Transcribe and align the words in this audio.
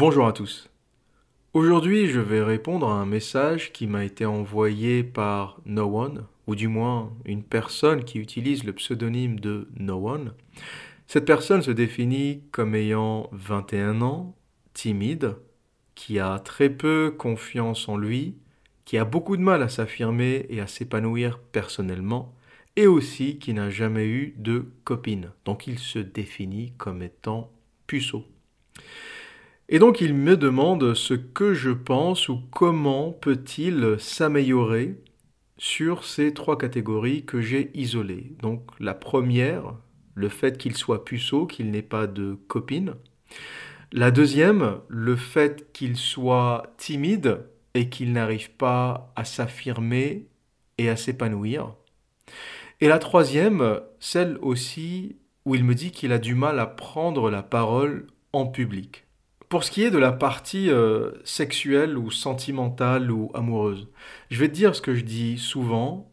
Bonjour 0.00 0.26
à 0.26 0.32
tous. 0.32 0.70
Aujourd'hui, 1.52 2.06
je 2.06 2.20
vais 2.20 2.42
répondre 2.42 2.88
à 2.88 2.94
un 2.94 3.04
message 3.04 3.70
qui 3.70 3.86
m'a 3.86 4.02
été 4.02 4.24
envoyé 4.24 5.04
par 5.04 5.60
No 5.66 5.94
One, 5.94 6.24
ou 6.46 6.54
du 6.54 6.68
moins 6.68 7.12
une 7.26 7.42
personne 7.42 8.04
qui 8.04 8.18
utilise 8.18 8.64
le 8.64 8.72
pseudonyme 8.72 9.38
de 9.38 9.68
No 9.78 10.08
One. 10.08 10.32
Cette 11.06 11.26
personne 11.26 11.60
se 11.60 11.70
définit 11.70 12.44
comme 12.50 12.74
ayant 12.74 13.28
21 13.32 14.00
ans, 14.00 14.34
timide, 14.72 15.36
qui 15.94 16.18
a 16.18 16.38
très 16.38 16.70
peu 16.70 17.10
confiance 17.10 17.86
en 17.86 17.98
lui, 17.98 18.38
qui 18.86 18.96
a 18.96 19.04
beaucoup 19.04 19.36
de 19.36 19.42
mal 19.42 19.62
à 19.62 19.68
s'affirmer 19.68 20.46
et 20.48 20.62
à 20.62 20.66
s'épanouir 20.66 21.38
personnellement, 21.52 22.34
et 22.76 22.86
aussi 22.86 23.38
qui 23.38 23.52
n'a 23.52 23.68
jamais 23.68 24.06
eu 24.06 24.34
de 24.38 24.64
copine. 24.84 25.32
Donc 25.44 25.66
il 25.66 25.78
se 25.78 25.98
définit 25.98 26.72
comme 26.78 27.02
étant 27.02 27.52
puceau. 27.86 28.24
Et 29.72 29.78
donc 29.78 30.00
il 30.00 30.14
me 30.14 30.36
demande 30.36 30.94
ce 30.94 31.14
que 31.14 31.54
je 31.54 31.70
pense 31.70 32.28
ou 32.28 32.40
comment 32.50 33.12
peut-il 33.12 33.94
s'améliorer 34.00 34.96
sur 35.58 36.04
ces 36.04 36.34
trois 36.34 36.58
catégories 36.58 37.24
que 37.24 37.40
j'ai 37.40 37.70
isolées. 37.74 38.32
Donc 38.42 38.68
la 38.80 38.94
première, 38.94 39.76
le 40.16 40.28
fait 40.28 40.58
qu'il 40.58 40.76
soit 40.76 41.04
puceau, 41.04 41.46
qu'il 41.46 41.70
n'ait 41.70 41.82
pas 41.82 42.08
de 42.08 42.36
copine. 42.48 42.94
La 43.92 44.10
deuxième, 44.10 44.80
le 44.88 45.14
fait 45.14 45.72
qu'il 45.72 45.96
soit 45.96 46.74
timide 46.76 47.38
et 47.74 47.88
qu'il 47.88 48.12
n'arrive 48.12 48.50
pas 48.50 49.12
à 49.14 49.24
s'affirmer 49.24 50.26
et 50.78 50.88
à 50.88 50.96
s'épanouir. 50.96 51.76
Et 52.80 52.88
la 52.88 52.98
troisième, 52.98 53.80
celle 54.00 54.36
aussi 54.42 55.16
où 55.44 55.54
il 55.54 55.62
me 55.62 55.76
dit 55.76 55.92
qu'il 55.92 56.10
a 56.10 56.18
du 56.18 56.34
mal 56.34 56.58
à 56.58 56.66
prendre 56.66 57.30
la 57.30 57.44
parole 57.44 58.08
en 58.32 58.46
public. 58.46 59.04
Pour 59.50 59.64
ce 59.64 59.72
qui 59.72 59.82
est 59.82 59.90
de 59.90 59.98
la 59.98 60.12
partie 60.12 60.70
euh, 60.70 61.10
sexuelle 61.24 61.98
ou 61.98 62.12
sentimentale 62.12 63.10
ou 63.10 63.32
amoureuse, 63.34 63.88
je 64.30 64.38
vais 64.38 64.46
te 64.46 64.54
dire 64.54 64.76
ce 64.76 64.80
que 64.80 64.94
je 64.94 65.02
dis 65.02 65.38
souvent. 65.38 66.08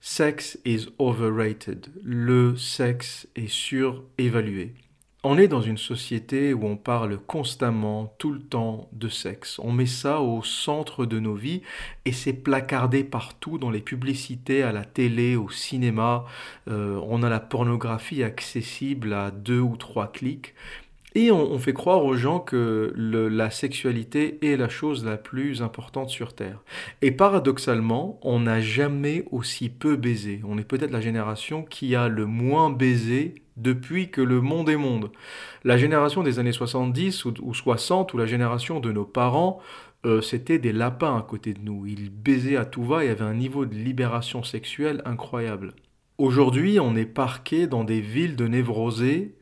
Sex 0.00 0.58
is 0.64 0.88
overrated. 0.98 1.86
Le 2.02 2.56
sexe 2.56 3.28
est 3.36 3.46
surévalué. 3.46 4.74
On 5.22 5.38
est 5.38 5.46
dans 5.46 5.60
une 5.62 5.78
société 5.78 6.52
où 6.52 6.66
on 6.66 6.76
parle 6.76 7.16
constamment, 7.16 8.12
tout 8.18 8.32
le 8.32 8.40
temps, 8.40 8.88
de 8.92 9.08
sexe. 9.08 9.60
On 9.60 9.70
met 9.70 9.86
ça 9.86 10.20
au 10.20 10.42
centre 10.42 11.06
de 11.06 11.20
nos 11.20 11.36
vies 11.36 11.62
et 12.04 12.10
c'est 12.10 12.32
placardé 12.32 13.04
partout 13.04 13.56
dans 13.56 13.70
les 13.70 13.80
publicités, 13.80 14.64
à 14.64 14.72
la 14.72 14.84
télé, 14.84 15.36
au 15.36 15.48
cinéma. 15.48 16.24
Euh, 16.66 17.00
on 17.06 17.22
a 17.22 17.28
la 17.28 17.38
pornographie 17.38 18.24
accessible 18.24 19.12
à 19.12 19.30
deux 19.30 19.60
ou 19.60 19.76
trois 19.76 20.10
clics. 20.10 20.54
Et 21.14 21.30
on, 21.30 21.58
fait 21.58 21.74
croire 21.74 22.04
aux 22.04 22.16
gens 22.16 22.40
que 22.40 22.92
la 22.96 23.50
sexualité 23.50 24.38
est 24.42 24.56
la 24.56 24.70
chose 24.70 25.04
la 25.04 25.18
plus 25.18 25.60
importante 25.60 26.08
sur 26.08 26.34
Terre. 26.34 26.62
Et 27.02 27.10
paradoxalement, 27.10 28.18
on 28.22 28.40
n'a 28.40 28.60
jamais 28.60 29.24
aussi 29.30 29.68
peu 29.68 29.96
baisé. 29.96 30.40
On 30.44 30.56
est 30.56 30.64
peut-être 30.64 30.90
la 30.90 31.02
génération 31.02 31.64
qui 31.64 31.94
a 31.94 32.08
le 32.08 32.24
moins 32.24 32.70
baisé 32.70 33.34
depuis 33.58 34.10
que 34.10 34.22
le 34.22 34.40
monde 34.40 34.70
est 34.70 34.76
monde. 34.76 35.10
La 35.64 35.76
génération 35.76 36.22
des 36.22 36.38
années 36.38 36.52
70 36.52 37.26
ou, 37.26 37.54
60, 37.54 38.14
ou 38.14 38.18
la 38.18 38.26
génération 38.26 38.80
de 38.80 38.90
nos 38.90 39.04
parents, 39.04 39.60
euh, 40.06 40.22
c'était 40.22 40.58
des 40.58 40.72
lapins 40.72 41.16
à 41.16 41.22
côté 41.22 41.52
de 41.52 41.60
nous. 41.60 41.86
Ils 41.86 42.10
baisaient 42.10 42.56
à 42.56 42.64
tout 42.64 42.84
va 42.84 43.04
et 43.04 43.10
avaient 43.10 43.24
un 43.24 43.34
niveau 43.34 43.66
de 43.66 43.74
libération 43.74 44.42
sexuelle 44.42 45.02
incroyable. 45.04 45.74
Aujourd'hui, 46.18 46.80
on 46.80 46.96
est 46.96 47.06
parqué 47.06 47.66
dans 47.66 47.84
des 47.84 48.00
villes 48.00 48.36
de 48.36 48.46
névrosés 48.46 49.36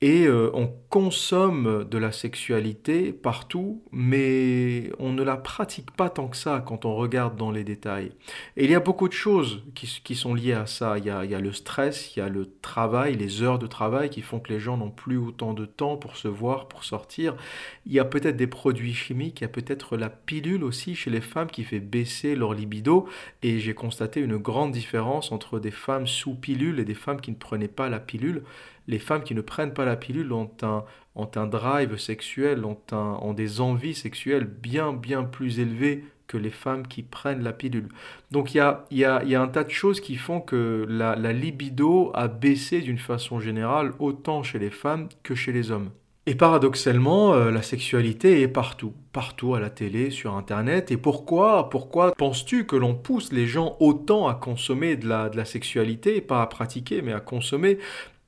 et 0.00 0.26
euh, 0.26 0.50
on 0.54 0.70
consomme 0.96 1.84
de 1.84 1.98
la 1.98 2.10
sexualité 2.10 3.12
partout, 3.12 3.82
mais 3.92 4.90
on 4.98 5.12
ne 5.12 5.22
la 5.22 5.36
pratique 5.36 5.90
pas 5.90 6.08
tant 6.08 6.26
que 6.26 6.38
ça 6.38 6.64
quand 6.66 6.86
on 6.86 6.96
regarde 6.96 7.36
dans 7.36 7.50
les 7.50 7.64
détails. 7.64 8.12
Et 8.56 8.64
il 8.64 8.70
y 8.70 8.74
a 8.74 8.80
beaucoup 8.80 9.06
de 9.06 9.12
choses 9.12 9.62
qui, 9.74 10.14
sont 10.14 10.32
liées 10.32 10.54
à 10.54 10.64
ça. 10.64 10.96
Il 10.96 11.04
y, 11.04 11.10
a, 11.10 11.26
il 11.26 11.30
y, 11.30 11.34
a, 11.34 11.38
le 11.38 11.52
stress, 11.52 12.16
il 12.16 12.20
y 12.20 12.22
a 12.22 12.30
le 12.30 12.50
travail, 12.62 13.14
les 13.14 13.42
heures 13.42 13.58
de 13.58 13.66
travail 13.66 14.08
qui 14.08 14.22
font 14.22 14.40
que 14.40 14.50
les 14.50 14.58
gens 14.58 14.78
n'ont 14.78 14.90
plus 14.90 15.18
autant 15.18 15.52
de 15.52 15.66
temps 15.66 15.98
pour 15.98 16.16
se 16.16 16.28
voir, 16.28 16.66
pour 16.66 16.82
sortir. 16.82 17.36
Il 17.84 17.92
y 17.92 18.00
a 18.00 18.06
peut-être 18.06 18.38
des 18.38 18.46
produits 18.46 18.94
chimiques, 18.94 19.40
il 19.40 19.44
y 19.44 19.44
a 19.44 19.50
peut-être 19.50 19.98
la 19.98 20.08
pilule 20.08 20.64
aussi 20.64 20.94
chez 20.94 21.10
les 21.10 21.20
femmes 21.20 21.50
qui 21.50 21.64
fait 21.64 21.78
baisser 21.78 22.34
leur 22.36 22.54
libido. 22.54 23.06
Et 23.42 23.58
j'ai 23.58 23.74
constaté 23.74 24.20
une 24.22 24.38
grande 24.38 24.72
différence 24.72 25.30
entre 25.30 25.60
des 25.60 25.70
femmes 25.72 26.06
sous 26.06 26.34
pilule 26.34 26.80
et 26.80 26.86
des 26.86 26.94
femmes 26.94 27.20
qui 27.20 27.32
ne 27.32 27.36
prenaient 27.36 27.68
pas 27.68 27.90
la 27.90 28.00
pilule 28.00 28.44
les 28.88 28.98
femmes 28.98 29.22
qui 29.22 29.34
ne 29.34 29.40
prennent 29.40 29.74
pas 29.74 29.84
la 29.84 29.96
pilule 29.96 30.32
ont 30.32 30.50
un, 30.62 30.84
ont 31.14 31.30
un 31.36 31.46
drive 31.46 31.96
sexuel, 31.96 32.64
ont, 32.64 33.32
des 33.34 33.60
envies 33.60 33.94
sexuelles 33.94 34.44
bien, 34.44 34.92
bien 34.92 35.24
plus 35.24 35.60
élevées 35.60 36.04
que 36.26 36.36
les 36.36 36.50
femmes 36.50 36.86
qui 36.86 37.02
prennent 37.02 37.42
la 37.42 37.52
pilule. 37.52 37.88
Donc 38.30 38.54
il 38.54 38.58
y 38.90 39.04
a, 39.04 39.40
un 39.40 39.48
tas 39.48 39.64
de 39.64 39.70
choses 39.70 40.00
qui 40.00 40.16
font 40.16 40.40
que 40.40 40.86
la, 40.88 41.16
la 41.16 41.32
libido 41.32 42.10
a 42.14 42.28
baissé 42.28 42.80
d'une 42.80 42.98
façon 42.98 43.40
générale, 43.40 43.92
autant 43.98 44.42
chez 44.42 44.58
les 44.58 44.70
femmes 44.70 45.08
que 45.22 45.34
chez 45.34 45.52
les 45.52 45.70
hommes. 45.70 45.90
Et 46.28 46.34
paradoxalement, 46.34 47.34
euh, 47.34 47.52
la 47.52 47.62
sexualité 47.62 48.42
est 48.42 48.48
partout, 48.48 48.92
partout 49.12 49.54
à 49.54 49.60
la 49.60 49.70
télé, 49.70 50.10
sur 50.10 50.34
Internet. 50.34 50.90
Et 50.90 50.96
pourquoi, 50.96 51.70
pourquoi 51.70 52.12
penses-tu 52.16 52.66
que 52.66 52.74
l'on 52.74 52.96
pousse 52.96 53.32
les 53.32 53.46
gens 53.46 53.76
autant 53.78 54.26
à 54.26 54.34
consommer 54.34 54.96
de 54.96 55.08
la, 55.08 55.28
de 55.28 55.36
la 55.36 55.44
sexualité, 55.44 56.20
pas 56.20 56.42
à 56.42 56.46
pratiquer, 56.48 57.00
mais 57.00 57.12
à 57.12 57.20
consommer 57.20 57.78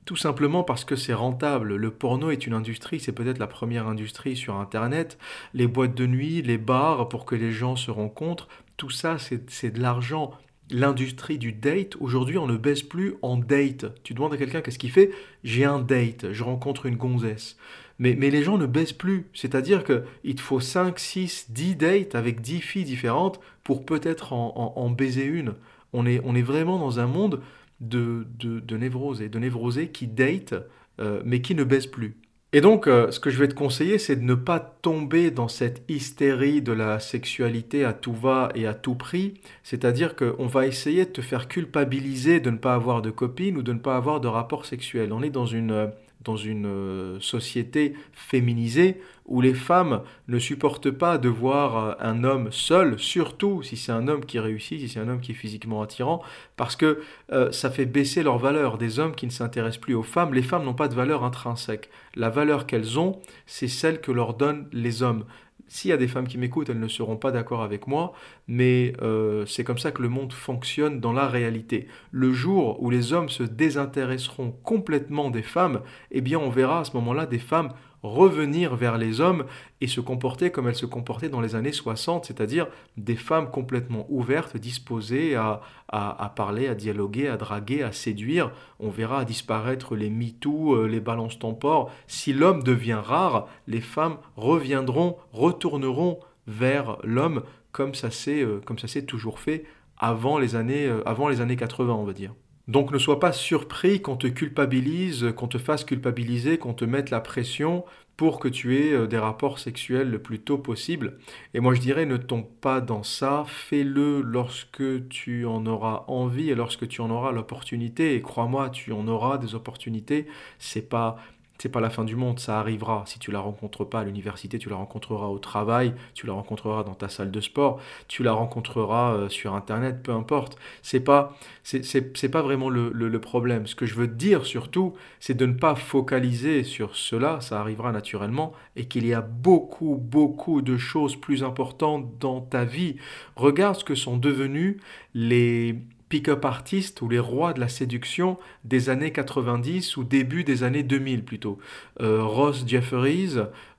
tout 0.09 0.15
simplement 0.15 0.63
parce 0.63 0.85
que 0.85 0.95
c'est 0.95 1.13
rentable. 1.13 1.75
Le 1.75 1.91
porno 1.91 2.31
est 2.31 2.47
une 2.47 2.55
industrie, 2.55 2.99
c'est 2.99 3.11
peut-être 3.11 3.37
la 3.37 3.45
première 3.45 3.87
industrie 3.87 4.35
sur 4.35 4.55
Internet. 4.55 5.19
Les 5.53 5.67
boîtes 5.67 5.93
de 5.93 6.07
nuit, 6.07 6.41
les 6.41 6.57
bars 6.57 7.09
pour 7.09 7.25
que 7.25 7.35
les 7.35 7.51
gens 7.51 7.75
se 7.75 7.91
rencontrent, 7.91 8.47
tout 8.75 8.89
ça 8.89 9.17
c'est 9.19 9.69
de 9.69 9.79
l'argent. 9.79 10.31
L'industrie 10.71 11.37
du 11.37 11.53
date, 11.53 11.95
aujourd'hui 11.99 12.39
on 12.39 12.47
ne 12.47 12.57
baisse 12.57 12.81
plus 12.81 13.17
en 13.21 13.37
date. 13.37 13.85
Tu 14.01 14.15
demandes 14.15 14.33
à 14.33 14.37
quelqu'un 14.37 14.61
qu'est-ce 14.61 14.79
qu'il 14.79 14.89
fait? 14.89 15.11
J'ai 15.43 15.63
un 15.63 15.77
date, 15.77 16.31
je 16.31 16.43
rencontre 16.43 16.87
une 16.87 16.95
gonzesse. 16.95 17.55
Mais, 17.99 18.15
mais 18.17 18.31
les 18.31 18.41
gens 18.41 18.57
ne 18.57 18.65
baissent 18.65 18.93
plus. 18.93 19.27
C'est-à-dire 19.35 19.83
qu'il 19.83 20.33
te 20.33 20.41
faut 20.41 20.59
5, 20.59 20.97
6, 20.97 21.51
10 21.51 21.75
dates 21.75 22.15
avec 22.15 22.41
10 22.41 22.61
filles 22.61 22.83
différentes 22.83 23.39
pour 23.63 23.85
peut-être 23.85 24.33
en, 24.33 24.73
en, 24.75 24.89
baiser 24.89 25.25
une. 25.25 25.53
On 25.93 26.07
est, 26.07 26.19
on 26.23 26.33
est 26.33 26.41
vraiment 26.41 26.79
dans 26.79 26.99
un 26.99 27.05
monde 27.05 27.41
de, 27.81 28.27
de, 28.37 28.59
de 28.59 28.77
névrosés, 28.77 29.29
de 29.29 29.85
qui 29.85 30.07
date, 30.07 30.55
euh, 30.99 31.21
mais 31.25 31.41
qui 31.41 31.55
ne 31.55 31.63
baissent 31.63 31.87
plus. 31.87 32.17
Et 32.51 32.61
donc, 32.61 32.87
euh, 32.87 33.11
ce 33.11 33.19
que 33.19 33.29
je 33.29 33.37
vais 33.37 33.47
te 33.47 33.53
conseiller, 33.53 33.99
c'est 33.99 34.15
de 34.15 34.23
ne 34.23 34.33
pas 34.33 34.59
tomber 34.59 35.29
dans 35.29 35.47
cette 35.47 35.83
hystérie 35.87 36.63
de 36.63 36.71
la 36.71 36.99
sexualité 36.99 37.85
à 37.85 37.93
tout 37.93 38.13
va 38.13 38.49
et 38.55 38.65
à 38.65 38.73
tout 38.73 38.95
prix. 38.95 39.35
C'est-à-dire 39.61 40.15
qu'on 40.15 40.47
va 40.47 40.65
essayer 40.65 41.05
de 41.05 41.11
te 41.11 41.21
faire 41.21 41.47
culpabiliser 41.47 42.39
de 42.39 42.49
ne 42.49 42.57
pas 42.57 42.73
avoir 42.73 43.03
de 43.03 43.11
copine 43.11 43.55
ou 43.55 43.61
de 43.61 43.71
ne 43.71 43.77
pas 43.77 43.95
avoir 43.95 44.19
de 44.19 44.27
rapport 44.27 44.65
sexuel. 44.65 45.13
On 45.13 45.21
est 45.21 45.29
dans 45.29 45.45
une, 45.45 45.71
euh, 45.71 45.87
dans 46.21 46.35
une 46.35 46.65
euh, 46.65 47.19
société 47.19 47.93
féminisée 48.11 49.01
où 49.25 49.41
les 49.41 49.53
femmes 49.53 50.01
ne 50.27 50.39
supportent 50.39 50.91
pas 50.91 51.17
de 51.17 51.29
voir 51.29 51.77
euh, 51.77 51.93
un 51.99 52.23
homme 52.23 52.51
seul, 52.51 52.99
surtout 52.99 53.63
si 53.63 53.77
c'est 53.77 53.91
un 53.91 54.07
homme 54.07 54.25
qui 54.25 54.39
réussit, 54.39 54.79
si 54.79 54.89
c'est 54.89 54.99
un 54.99 55.07
homme 55.07 55.21
qui 55.21 55.31
est 55.31 55.35
physiquement 55.35 55.81
attirant, 55.81 56.21
parce 56.57 56.75
que 56.75 57.01
euh, 57.31 57.51
ça 57.51 57.69
fait 57.69 57.85
baisser 57.85 58.23
leur 58.23 58.37
valeur. 58.37 58.77
Des 58.77 58.99
hommes 58.99 59.15
qui 59.15 59.27
ne 59.27 59.31
s'intéressent 59.31 59.79
plus 59.79 59.93
aux 59.93 60.03
femmes, 60.03 60.33
les 60.33 60.41
femmes 60.41 60.65
n'ont 60.65 60.73
pas 60.73 60.87
de 60.87 60.95
valeur 60.95 61.23
intrinsèque. 61.23 61.89
La 62.15 62.29
valeur 62.29 62.65
qu'elles 62.65 62.99
ont, 62.99 63.19
c'est 63.45 63.67
celle 63.67 64.01
que 64.01 64.11
leur 64.11 64.33
donnent 64.33 64.67
les 64.73 65.03
hommes. 65.03 65.25
S'il 65.69 65.89
y 65.89 65.93
a 65.93 65.97
des 65.97 66.07
femmes 66.07 66.27
qui 66.27 66.39
m'écoutent, 66.39 66.69
elles 66.69 66.79
ne 66.79 66.87
seront 66.87 67.15
pas 67.15 67.31
d'accord 67.31 67.61
avec 67.61 67.85
moi, 67.85 68.13
mais 68.47 68.93
euh, 69.03 69.45
c'est 69.45 69.63
comme 69.63 69.77
ça 69.77 69.91
que 69.91 70.01
le 70.01 70.09
monde 70.09 70.33
fonctionne 70.33 70.99
dans 70.99 71.13
la 71.13 71.27
réalité. 71.27 71.87
Le 72.11 72.33
jour 72.33 72.81
où 72.81 72.89
les 72.89 73.13
hommes 73.13 73.29
se 73.29 73.43
désintéresseront 73.43 74.51
complètement 74.63 75.29
des 75.29 75.43
femmes, 75.43 75.81
eh 76.09 76.21
bien 76.21 76.39
on 76.39 76.49
verra 76.49 76.79
à 76.79 76.83
ce 76.85 76.93
moment-là 76.97 77.27
des 77.27 77.39
femmes 77.39 77.69
revenir 78.03 78.75
vers 78.75 78.97
les 78.97 79.21
hommes 79.21 79.45
et 79.81 79.87
se 79.87 80.01
comporter 80.01 80.51
comme 80.51 80.67
elles 80.67 80.75
se 80.75 80.85
comportaient 80.85 81.29
dans 81.29 81.41
les 81.41 81.55
années 81.55 81.71
60, 81.71 82.25
c'est-à-dire 82.25 82.67
des 82.97 83.15
femmes 83.15 83.49
complètement 83.49 84.05
ouvertes, 84.09 84.57
disposées 84.57 85.35
à, 85.35 85.61
à, 85.87 86.31
parler, 86.35 86.67
à 86.67 86.75
dialoguer, 86.75 87.27
à 87.27 87.37
draguer, 87.37 87.83
à 87.83 87.91
séduire. 87.91 88.51
On 88.79 88.89
verra 88.89 89.25
disparaître 89.25 89.95
les 89.95 90.09
MeToo, 90.09 90.75
euh, 90.75 90.87
les 90.87 90.99
balances 90.99 91.39
tempores. 91.39 91.91
Si 92.07 92.33
l'homme 92.33 92.63
devient 92.63 93.01
rare, 93.03 93.47
les 93.67 93.81
femmes 93.81 94.17
reviendront, 94.35 95.17
retourneront 95.33 96.19
vers 96.47 96.97
l'homme 97.03 97.43
comme 97.71 97.93
ça 97.93 98.09
s'est 98.09 98.41
euh, 98.41 98.61
toujours 99.05 99.39
fait 99.39 99.65
avant 99.97 100.39
les 100.39 100.55
années 100.55 100.87
euh, 100.87 101.07
avant 101.07 101.27
les 101.27 101.41
années 101.41 101.55
80, 101.55 101.93
on 101.93 102.03
va 102.03 102.13
dire. 102.13 102.33
Donc 102.69 102.91
ne 102.91 102.99
sois 102.99 103.19
pas 103.19 103.33
surpris 103.33 103.99
qu'on 103.99 104.15
te 104.15 104.27
culpabilise, 104.27 105.33
qu'on 105.35 105.47
te 105.47 105.57
fasse 105.57 105.83
culpabiliser, 105.83 106.59
qu'on 106.59 106.75
te 106.75 106.85
mette 106.85 107.09
la 107.09 107.19
pression 107.19 107.83
pour 108.15 108.37
que 108.37 108.47
tu 108.47 108.77
aies 108.77 108.93
euh, 108.93 109.07
des 109.07 109.17
rapports 109.17 109.57
sexuels 109.57 110.11
le 110.11 110.21
plus 110.21 110.39
tôt 110.39 110.59
possible. 110.59 111.17
Et 111.55 111.61
moi 111.61 111.73
je 111.73 111.81
dirais 111.81 112.05
ne 112.05 112.17
tombe 112.17 112.45
pas 112.61 112.79
dans 112.79 113.01
ça, 113.01 113.43
fais-le 113.47 114.21
lorsque 114.21 115.07
tu 115.09 115.47
en 115.47 115.65
auras 115.65 116.03
envie 116.07 116.51
et 116.51 116.55
lorsque 116.55 116.87
tu 116.87 117.01
en 117.01 117.09
auras 117.09 117.31
l'opportunité. 117.31 118.13
Et 118.13 118.21
crois-moi, 118.21 118.69
tu 118.69 118.91
en 118.91 119.07
auras 119.07 119.39
des 119.39 119.55
opportunités. 119.55 120.27
C'est 120.59 120.87
pas 120.87 121.17
c'est 121.61 121.69
pas 121.69 121.81
la 121.81 121.89
fin 121.89 122.05
du 122.05 122.15
monde, 122.15 122.39
ça 122.39 122.59
arrivera. 122.59 123.03
Si 123.05 123.19
tu 123.19 123.31
la 123.31 123.39
rencontres 123.39 123.83
pas 123.83 123.99
à 123.99 124.03
l'université, 124.05 124.57
tu 124.57 124.69
la 124.69 124.77
rencontreras 124.77 125.27
au 125.27 125.39
travail, 125.39 125.93
tu 126.13 126.25
la 126.25 126.33
rencontreras 126.33 126.83
dans 126.83 126.95
ta 126.95 127.09
salle 127.09 127.31
de 127.31 127.41
sport, 127.41 127.79
tu 128.07 128.23
la 128.23 128.31
rencontreras 128.31 129.13
euh, 129.13 129.29
sur 129.29 129.53
internet, 129.53 130.01
peu 130.01 130.13
importe. 130.13 130.57
C'est 130.81 131.01
pas 131.01 131.35
c'est 131.63 132.29
pas 132.29 132.41
vraiment 132.41 132.69
le, 132.69 132.89
le, 132.91 133.21
problème. 133.21 133.67
Ce 133.67 133.75
que 133.75 133.85
je 133.85 133.93
veux 133.93 134.07
dire 134.07 134.45
surtout, 134.45 134.95
c'est 135.19 135.35
de 135.35 135.45
ne 135.45 135.53
pas 135.53 135.75
focaliser 135.75 136.63
sur 136.63 136.95
cela, 136.95 137.41
ça 137.41 137.59
arrivera 137.59 137.91
naturellement, 137.91 138.53
et 138.75 138.85
qu'il 138.85 139.05
y 139.05 139.13
a 139.13 139.21
beaucoup, 139.21 139.95
beaucoup 140.01 140.61
de 140.61 140.77
choses 140.77 141.15
plus 141.15 141.43
importantes 141.43 142.17
dans 142.19 142.41
ta 142.41 142.63
vie. 142.63 142.95
Regarde 143.35 143.75
ce 143.75 143.83
que 143.83 143.95
sont 143.95 144.17
devenus 144.17 144.77
les 145.13 145.75
pick-up 146.09 146.43
artistes 146.43 147.01
ou 147.01 147.07
les 147.07 147.19
rois 147.19 147.53
de 147.53 147.59
la 147.59 147.67
séduction 147.67 148.37
des 148.65 148.89
années 148.89 149.11
90 149.11 149.97
ou 149.97 150.03
début 150.03 150.43
des 150.43 150.63
années 150.63 150.83
2000 150.83 151.23
plutôt. 151.23 151.59
Euh, 152.01 152.23
Ross 152.23 152.63
Jefferies, 152.67 153.35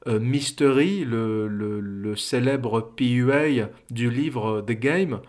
euh, 0.06 0.20
Mystery, 0.20 1.04
le, 1.04 2.14
célèbre 2.16 2.92
PUA 2.96 3.68
du 3.90 4.10
livre 4.10 4.62
The 4.66 4.72
Game, 4.72 5.20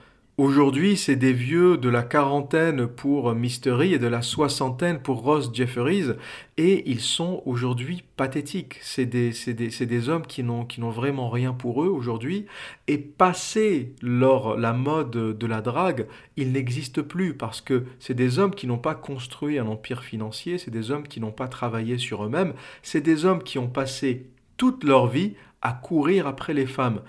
Aujourd'hui, 0.42 0.98
c'est 0.98 1.18
des 1.18 1.34
vieux 1.34 1.78
de 1.78 1.88
la 1.88 2.02
quarantaine 2.02 2.88
pour 2.88 3.36
Mystery 3.36 3.94
et 3.94 4.00
de 4.00 4.08
la 4.08 4.24
soixantaine 4.24 5.00
pour 5.00 5.22
Ross 5.22 5.52
Jefferies, 5.54 6.14
et 6.58 6.90
ils 6.90 7.00
sont 7.00 7.44
aujourd'hui 7.46 8.04
pathétiques. 8.18 8.80
C'est 8.82 9.06
des, 9.06 10.10
hommes 10.10 10.26
qui 10.26 10.42
n'ont 10.42 10.90
vraiment 10.90 11.30
rien 11.30 11.54
pour 11.54 11.84
eux 11.84 11.90
aujourd'hui, 11.90 12.48
et 12.88 12.98
passé 12.98 13.94
la 14.02 14.74
mode 14.74 15.12
de 15.12 15.46
la 15.46 15.62
drague, 15.62 16.08
ils 16.38 16.52
n'existent 16.52 17.04
plus, 17.04 17.36
parce 17.36 17.62
que 17.62 17.84
c'est 18.00 18.16
des 18.16 18.40
hommes 18.40 18.56
qui 18.56 18.66
n'ont 18.66 18.80
pas 18.80 18.96
construit 18.96 19.60
un 19.60 19.68
empire 19.68 20.02
financier, 20.02 20.58
c'est 20.58 20.72
des 20.72 20.90
hommes 20.90 21.08
qui 21.08 21.20
n'ont 21.20 21.32
pas 21.32 21.50
travaillé 21.50 22.00
sur 22.00 22.26
eux-mêmes, 22.26 22.56
c'est 22.82 23.02
des 23.02 23.26
hommes 23.26 23.44
qui 23.44 23.60
ont 23.60 23.70
passé 23.70 24.26
toute 24.58 24.84
leur 24.86 25.06
vie 25.06 25.36
à 25.62 25.72
courir 25.72 26.26
après 26.26 26.56
les 26.56 26.66
femmes. 26.66 27.02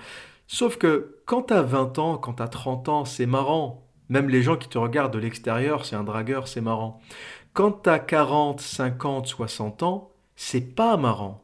Sauf 0.49 0.77
que 0.77 1.17
quand 1.33 1.45
t'as 1.45 1.63
20 1.63 1.99
ans, 1.99 2.19
quand 2.19 2.35
t'as 2.35 2.47
30 2.47 2.91
ans, 2.91 3.05
c'est 3.07 3.25
marrant. 3.25 3.89
Même 4.11 4.29
les 4.29 4.43
gens 4.43 4.59
qui 4.59 4.69
te 4.69 4.77
regardent 4.77 5.15
de 5.15 5.19
l'extérieur, 5.19 5.87
c'est 5.87 5.97
un 5.97 6.05
dragueur, 6.05 6.47
c'est 6.47 6.61
marrant. 6.61 7.01
Quand 7.55 7.71
t'as 7.73 7.99
40, 7.99 8.61
50, 8.61 9.27
60 9.27 9.83
ans, 9.83 10.11
c'est 10.37 10.75
pas 10.75 10.99
marrant. 10.99 11.43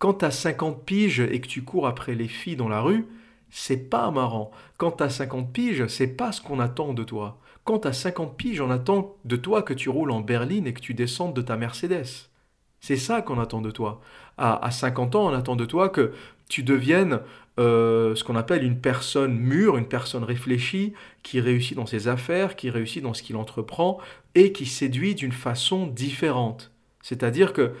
Quand 0.00 0.14
t'as 0.14 0.32
50 0.32 0.84
piges 0.84 1.20
et 1.20 1.40
que 1.40 1.46
tu 1.46 1.62
cours 1.62 1.86
après 1.86 2.16
les 2.16 2.26
filles 2.26 2.56
dans 2.56 2.68
la 2.68 2.80
rue, 2.80 3.06
c'est 3.50 3.88
pas 3.88 4.10
marrant. 4.10 4.50
Quand 4.78 4.90
t'as 4.90 5.10
50 5.10 5.52
piges, 5.52 5.86
c'est 5.86 6.08
pas 6.08 6.32
ce 6.32 6.40
qu'on 6.40 6.58
attend 6.58 6.92
de 6.92 7.04
toi. 7.04 7.38
Quand 7.62 7.78
t'as 7.78 7.92
50 7.92 8.36
piges, 8.36 8.60
on 8.60 8.70
attend 8.70 9.14
de 9.24 9.36
toi 9.36 9.62
que 9.62 9.74
tu 9.74 9.90
roules 9.90 10.10
en 10.10 10.22
berline 10.22 10.66
et 10.66 10.74
que 10.74 10.80
tu 10.80 10.92
descendes 10.92 11.36
de 11.36 11.42
ta 11.42 11.56
Mercedes. 11.56 12.30
C'est 12.80 12.96
ça 12.96 13.22
qu'on 13.22 13.38
attend 13.38 13.60
de 13.60 13.70
toi. 13.70 14.00
À, 14.38 14.66
à 14.66 14.72
50 14.72 15.14
ans, 15.14 15.26
on 15.28 15.32
attend 15.32 15.54
de 15.54 15.64
toi 15.64 15.88
que 15.88 16.12
tu 16.48 16.62
deviennes 16.62 17.20
euh, 17.60 18.16
ce 18.16 18.24
qu'on 18.24 18.36
appelle 18.36 18.64
une 18.64 18.80
personne 18.80 19.36
mûre, 19.38 19.76
une 19.76 19.86
personne 19.86 20.24
réfléchie, 20.24 20.92
qui 21.22 21.40
réussit 21.40 21.76
dans 21.76 21.86
ses 21.86 22.08
affaires, 22.08 22.56
qui 22.56 22.70
réussit 22.70 23.02
dans 23.02 23.14
ce 23.14 23.22
qu'il 23.22 23.36
entreprend 23.36 23.98
et 24.34 24.52
qui 24.52 24.66
séduit 24.66 25.14
d'une 25.14 25.32
façon 25.32 25.86
différente. 25.86 26.72
C'est-à-dire 27.02 27.52
que 27.52 27.72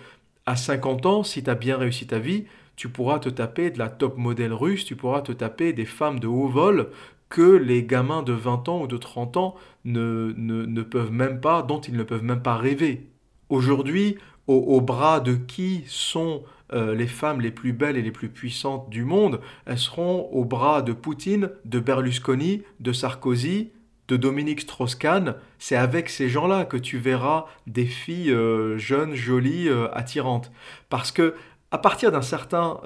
à 0.46 0.56
50 0.56 1.06
ans, 1.06 1.22
si 1.22 1.42
tu 1.42 1.50
as 1.50 1.54
bien 1.54 1.76
réussi 1.76 2.06
ta 2.06 2.18
vie, 2.18 2.44
tu 2.76 2.88
pourras 2.88 3.18
te 3.18 3.28
taper 3.28 3.70
de 3.70 3.78
la 3.78 3.88
top 3.88 4.16
modèle 4.16 4.52
russe, 4.52 4.84
tu 4.84 4.94
pourras 4.94 5.22
te 5.22 5.32
taper 5.32 5.72
des 5.72 5.86
femmes 5.86 6.20
de 6.20 6.26
haut 6.26 6.48
vol 6.48 6.90
que 7.28 7.56
les 7.56 7.82
gamins 7.82 8.22
de 8.22 8.32
20 8.32 8.68
ans 8.68 8.82
ou 8.82 8.86
de 8.86 8.96
30 8.96 9.36
ans 9.38 9.54
ne, 9.84 10.34
ne, 10.36 10.82
peuvent 10.82 11.10
même 11.10 11.40
pas, 11.40 11.62
dont 11.62 11.80
ils 11.80 11.96
ne 11.96 12.02
peuvent 12.02 12.22
même 12.22 12.42
pas 12.42 12.56
rêver. 12.56 13.08
Aujourd'hui, 13.48 14.18
au 14.46 14.80
bras 14.80 15.20
de 15.20 15.34
qui 15.34 15.84
sont 15.86 16.42
euh, 16.72 16.94
les 16.94 17.06
femmes 17.06 17.40
les 17.40 17.50
plus 17.50 17.72
belles 17.72 17.96
et 17.96 18.02
les 18.02 18.10
plus 18.10 18.28
puissantes 18.28 18.88
du 18.88 19.04
monde, 19.04 19.40
elles 19.66 19.78
seront 19.78 20.28
au 20.32 20.44
bras 20.44 20.82
de 20.82 20.92
Poutine, 20.92 21.50
de 21.64 21.78
Berlusconi, 21.78 22.62
de 22.80 22.92
Sarkozy, 22.92 23.70
de 24.08 24.16
Dominique 24.16 24.60
Strauss-Kahn. 24.62 25.36
C'est 25.58 25.76
avec 25.76 26.08
ces 26.08 26.28
gens-là 26.28 26.64
que 26.64 26.76
tu 26.76 26.98
verras 26.98 27.46
des 27.66 27.86
filles 27.86 28.32
euh, 28.32 28.78
jeunes, 28.78 29.14
jolies, 29.14 29.68
euh, 29.68 29.88
attirantes. 29.92 30.52
Parce 30.88 31.12
que 31.12 31.34
à 31.70 31.78
partir 31.78 32.12
d'un 32.12 32.22
certain 32.22 32.78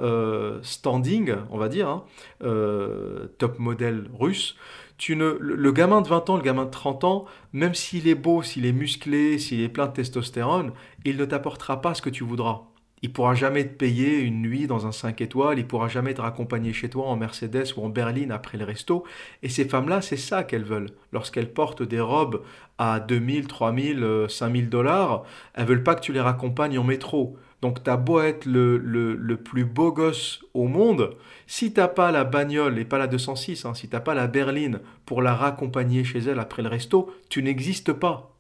standing, 0.63 1.35
on 1.51 1.59
va 1.59 1.69
dire, 1.69 1.89
hein, 1.91 2.05
top 3.37 3.59
modèle 3.59 4.09
russe, 4.19 4.57
tu 4.99 5.15
le, 5.15 5.73
gamin 5.73 6.01
de 6.01 6.09
20 6.09 6.31
ans, 6.31 6.37
le 6.37 6.43
gamin 6.43 6.65
de 6.65 6.71
30 6.71 7.05
ans, 7.05 7.25
même 7.53 7.75
s'il 7.75 8.09
est 8.09 8.17
beau, 8.17 8.43
s'il 8.43 8.67
est 8.67 8.73
musclé, 8.73 9.39
s'il 9.39 9.61
est 9.61 9.69
plein 9.69 9.87
de 9.87 9.93
testostérone, 9.93 10.73
il 11.05 11.17
ne 11.17 11.25
t'apportera 11.25 11.81
pas 11.81 11.95
ce 11.95 12.03
que 12.03 12.11
tu 12.11 12.25
voudras. 12.25 12.68
Il 13.03 13.13
pourra 13.13 13.35
jamais 13.35 13.65
te 13.65 13.75
payer 13.75 14.19
une 14.21 14.43
nuit 14.43 14.67
dans 14.67 14.87
un 14.87 14.93
5 14.93 15.21
étoiles, 15.21 15.59
il 15.59 15.67
pourra 15.67 15.89
jamais 15.89 16.15
te 16.15 16.21
raccompagner 16.21 16.73
chez 16.73 16.91
toi 16.91 17.07
en 17.07 17.17
Mercedes 17.17 17.75
ou 17.77 17.85
en 17.85 17.89
berline 17.89 18.33
après 18.33 18.59
le 18.59 18.65
resto. 18.65 19.05
Et 19.43 19.49
ces 19.49 19.65
femmes-là, 19.65 20.01
c'est 20.03 20.17
ça 20.17 20.45
qu'elles 20.45 20.65
veulent. 20.65 20.91
Lorsqu'elles 21.13 21.53
portent 21.53 21.83
des 21.83 22.01
robes 22.01 22.43
à 22.79 23.01
2000, 23.01 23.47
3000, 23.47 24.27
5000 24.29 24.69
dollars, 24.69 25.25
elles 25.55 25.67
veulent 25.67 25.83
pas 25.83 25.95
que 25.95 26.01
tu 26.01 26.13
les 26.13 26.21
raccompagnes 26.21 26.79
en 26.79 26.85
métro. 26.85 27.37
Donc 27.61 27.83
t'as 27.83 27.97
beau 27.97 28.21
être 28.21 28.47
le, 28.47 29.37
plus 29.37 29.65
beau 29.65 29.93
gosse 29.93 30.45
au 30.55 30.69
monde, 30.69 31.17
si 31.47 31.73
t'as 31.73 31.89
pas 31.89 32.13
la 32.13 32.25
bagnole, 32.25 32.79
et 32.79 32.85
pas 32.85 32.99
la 32.99 33.09
206, 33.09 33.65
hein, 33.65 33.75
si 33.75 33.89
t'as 33.89 34.01
pas 34.01 34.15
la 34.15 34.29
berline 34.29 34.81
pour 35.07 35.23
la 35.23 35.35
raccompagner 35.35 36.05
chez 36.05 36.21
elle 36.21 36.39
après 36.39 36.63
le 36.63 36.69
resto, 36.69 37.13
tu 37.29 37.43
n'existes 37.43 37.93
pas. 37.93 38.38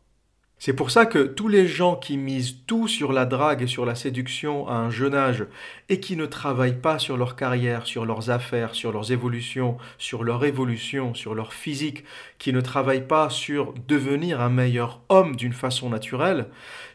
C'est 0.60 0.72
pour 0.72 0.90
ça 0.90 1.06
que 1.06 1.20
tous 1.20 1.46
les 1.46 1.68
gens 1.68 1.94
qui 1.94 2.16
misent 2.16 2.56
tout 2.66 2.88
sur 2.88 3.12
la 3.12 3.26
drague 3.26 3.62
et 3.62 3.68
sur 3.68 3.86
la 3.86 3.94
séduction 3.94 4.66
à 4.66 4.74
un 4.74 4.90
jeune 4.90 5.14
âge 5.14 5.46
et 5.88 6.00
qui 6.00 6.16
ne 6.16 6.26
travaillent 6.26 6.80
pas 6.80 6.98
sur 6.98 7.16
leur 7.16 7.36
carrière, 7.36 7.86
sur 7.86 8.04
leurs 8.04 8.30
affaires, 8.30 8.74
sur 8.74 8.90
leurs 8.90 9.12
évolutions, 9.12 9.78
sur 9.98 10.24
leur 10.24 10.44
évolution, 10.44 11.14
sur 11.14 11.36
leur 11.36 11.52
physique, 11.52 12.02
qui 12.38 12.52
ne 12.52 12.60
travaillent 12.60 13.06
pas 13.06 13.30
sur 13.30 13.72
devenir 13.86 14.40
un 14.40 14.48
meilleur 14.48 15.00
homme 15.08 15.36
d'une 15.36 15.52
façon 15.52 15.90
naturelle, 15.90 16.46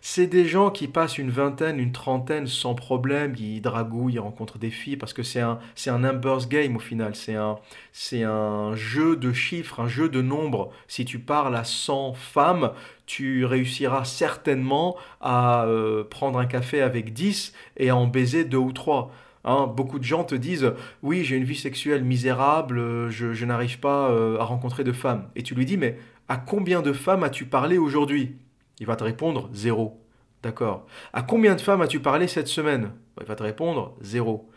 c'est 0.05 0.27
des 0.27 0.45
gens 0.45 0.69
qui 0.69 0.89
passent 0.89 1.17
une 1.17 1.29
vingtaine, 1.29 1.79
une 1.79 1.93
trentaine 1.93 2.45
sans 2.45 2.75
problème, 2.75 3.31
qui 3.33 3.61
dragouillent, 3.61 4.15
ils 4.15 4.19
rencontrent 4.19 4.57
des 4.57 4.69
filles 4.69 4.97
parce 4.97 5.13
que 5.13 5.23
c'est 5.23 5.39
un, 5.39 5.59
c'est 5.75 5.89
un 5.91 5.99
numbers 5.99 6.45
game 6.49 6.75
au 6.75 6.79
final, 6.79 7.15
c'est 7.15 7.35
un, 7.35 7.57
c'est 7.93 8.23
un 8.23 8.75
jeu 8.75 9.15
de 9.15 9.31
chiffres, 9.31 9.79
un 9.79 9.87
jeu 9.87 10.09
de 10.09 10.21
nombres. 10.21 10.73
Si 10.89 11.05
tu 11.05 11.19
parles 11.19 11.55
à 11.55 11.63
100 11.63 12.15
femmes, 12.15 12.73
tu 13.05 13.45
réussiras 13.45 14.03
certainement 14.03 14.97
à 15.21 15.63
euh, 15.67 16.03
prendre 16.03 16.37
un 16.37 16.47
café 16.47 16.81
avec 16.81 17.13
10 17.13 17.53
et 17.77 17.89
à 17.89 17.95
en 17.95 18.05
baiser 18.05 18.43
deux 18.43 18.57
ou 18.57 18.73
trois. 18.73 19.09
Hein, 19.45 19.67
beaucoup 19.67 19.99
de 19.99 20.03
gens 20.03 20.25
te 20.25 20.35
disent 20.35 20.73
oui 21.01 21.23
j'ai 21.23 21.37
une 21.37 21.45
vie 21.45 21.55
sexuelle 21.55 22.03
misérable, 22.03 22.77
euh, 22.77 23.09
je, 23.09 23.45
n'arrive 23.45 23.79
pas 23.79 24.09
euh, 24.09 24.37
à 24.37 24.43
rencontrer 24.43 24.83
de 24.83 24.91
femmes. 24.91 25.29
Et 25.37 25.43
tu 25.43 25.55
lui 25.55 25.65
dis 25.65 25.77
mais 25.77 25.97
à 26.27 26.35
combien 26.35 26.81
de 26.81 26.91
femmes 26.91 27.23
as-tu 27.23 27.45
parlé 27.45 27.77
aujourd'hui? 27.77 28.35
Il 28.79 28.85
va 28.87 28.95
te 28.95 29.03
répondre 29.03 29.49
zéro. 29.53 30.01
D'accord. 30.41 30.85
À 31.13 31.21
combien 31.21 31.55
de 31.55 31.61
femmes 31.61 31.81
as-tu 31.81 31.99
parlé 31.99 32.27
cette 32.27 32.47
semaine? 32.47 32.91
Il 33.19 33.27
va 33.27 33.35
te 33.35 33.43
répondre 33.43 33.95
zéro. 34.01 34.49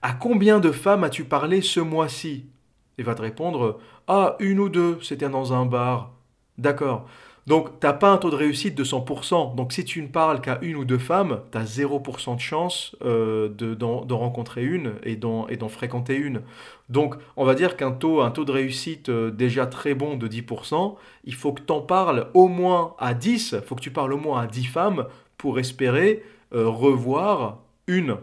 À 0.00 0.12
combien 0.12 0.60
de 0.60 0.70
femmes 0.70 1.04
as-tu 1.04 1.24
parlé 1.24 1.60
ce 1.60 1.80
mois-ci? 1.80 2.46
Il 2.98 3.04
va 3.04 3.14
te 3.14 3.22
répondre 3.22 3.80
ah 4.06 4.36
une 4.38 4.60
ou 4.60 4.68
deux, 4.68 4.98
c'était 5.02 5.28
dans 5.28 5.52
un 5.52 5.66
bar. 5.66 6.12
D'accord. 6.58 7.08
Donc, 7.46 7.78
tu 7.78 7.86
n'as 7.86 7.92
pas 7.92 8.10
un 8.10 8.16
taux 8.16 8.30
de 8.30 8.36
réussite 8.36 8.74
de 8.74 8.84
100%. 8.84 9.54
Donc, 9.54 9.72
si 9.72 9.84
tu 9.84 10.00
ne 10.00 10.08
parles 10.08 10.40
qu'à 10.40 10.58
une 10.62 10.76
ou 10.76 10.84
deux 10.84 10.98
femmes, 10.98 11.40
tu 11.52 11.58
as 11.58 11.64
0% 11.64 12.36
de 12.36 12.40
chance 12.40 12.96
euh, 13.04 13.48
d'en 13.48 14.18
rencontrer 14.18 14.64
une 14.64 14.94
et 15.02 15.16
d'en 15.16 15.68
fréquenter 15.68 16.16
une. 16.16 16.40
Donc, 16.88 17.16
on 17.36 17.44
va 17.44 17.54
dire 17.54 17.76
qu'un 17.76 17.92
taux, 17.92 18.22
un 18.22 18.30
taux 18.30 18.44
de 18.44 18.52
réussite 18.52 19.10
euh, 19.10 19.30
déjà 19.30 19.66
très 19.66 19.94
bon 19.94 20.16
de 20.16 20.26
10%, 20.26 20.96
il 21.24 21.34
faut 21.34 21.52
que 21.52 21.62
tu 21.62 21.72
en 21.72 21.80
parles 21.82 22.28
au 22.34 22.48
moins 22.48 22.94
à 22.98 23.14
10, 23.14 23.56
il 23.60 23.66
faut 23.66 23.74
que 23.74 23.80
tu 23.80 23.90
parles 23.90 24.12
au 24.14 24.18
moins 24.18 24.42
à 24.42 24.46
10 24.46 24.64
femmes 24.64 25.06
pour 25.36 25.58
espérer 25.58 26.22
euh, 26.54 26.68
revoir 26.68 27.58
une 27.86 28.16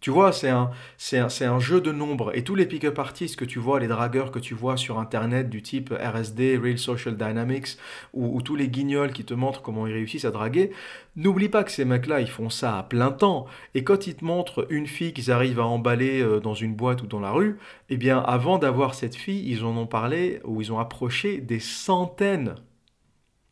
tu 0.00 0.10
vois, 0.10 0.32
c'est 0.32 0.48
un, 0.48 0.70
c'est 0.96 1.44
un, 1.44 1.58
jeu 1.58 1.80
de 1.80 1.90
nombres. 1.90 2.30
Et 2.36 2.44
tous 2.44 2.54
les 2.54 2.66
pick-up 2.66 2.98
artists 3.00 3.34
que 3.34 3.44
tu 3.44 3.58
vois, 3.58 3.80
les 3.80 3.88
dragueurs 3.88 4.30
que 4.30 4.38
tu 4.38 4.54
vois 4.54 4.76
sur 4.76 5.00
Internet 5.00 5.50
du 5.50 5.60
type 5.60 5.92
RSD, 5.92 6.56
Real 6.56 6.78
Social 6.78 7.16
Dynamics, 7.16 7.76
ou, 8.14 8.40
tous 8.42 8.54
les 8.54 8.68
guignols 8.68 9.12
qui 9.12 9.24
te 9.24 9.34
montrent 9.34 9.60
comment 9.60 9.88
ils 9.88 9.92
réussissent 9.92 10.24
à 10.24 10.30
draguer, 10.30 10.70
n'oublie 11.16 11.48
pas 11.48 11.64
que 11.64 11.72
ces 11.72 11.84
mecs-là, 11.84 12.20
ils 12.20 12.30
font 12.30 12.48
ça 12.48 12.78
à 12.78 12.84
plein 12.84 13.10
temps. 13.10 13.46
Et 13.74 13.82
quand 13.82 14.06
ils 14.06 14.14
te 14.14 14.24
montrent 14.24 14.68
une 14.70 14.86
fille 14.86 15.12
qu'ils 15.12 15.32
arrivent 15.32 15.60
à 15.60 15.66
emballer 15.66 16.22
euh, 16.22 16.38
dans 16.38 16.54
une 16.54 16.76
boîte 16.76 17.02
ou 17.02 17.08
dans 17.08 17.20
la 17.20 17.32
rue, 17.32 17.58
eh 17.90 17.96
bien, 17.96 18.20
avant 18.20 18.58
d'avoir 18.58 18.94
cette 18.94 19.16
fille, 19.16 19.50
ils 19.50 19.64
en 19.64 19.76
ont 19.76 19.88
parlé 19.88 20.40
ou 20.44 20.62
ils 20.62 20.72
ont 20.72 20.78
approché 20.78 21.38
des 21.38 21.58
centaines 21.58 22.54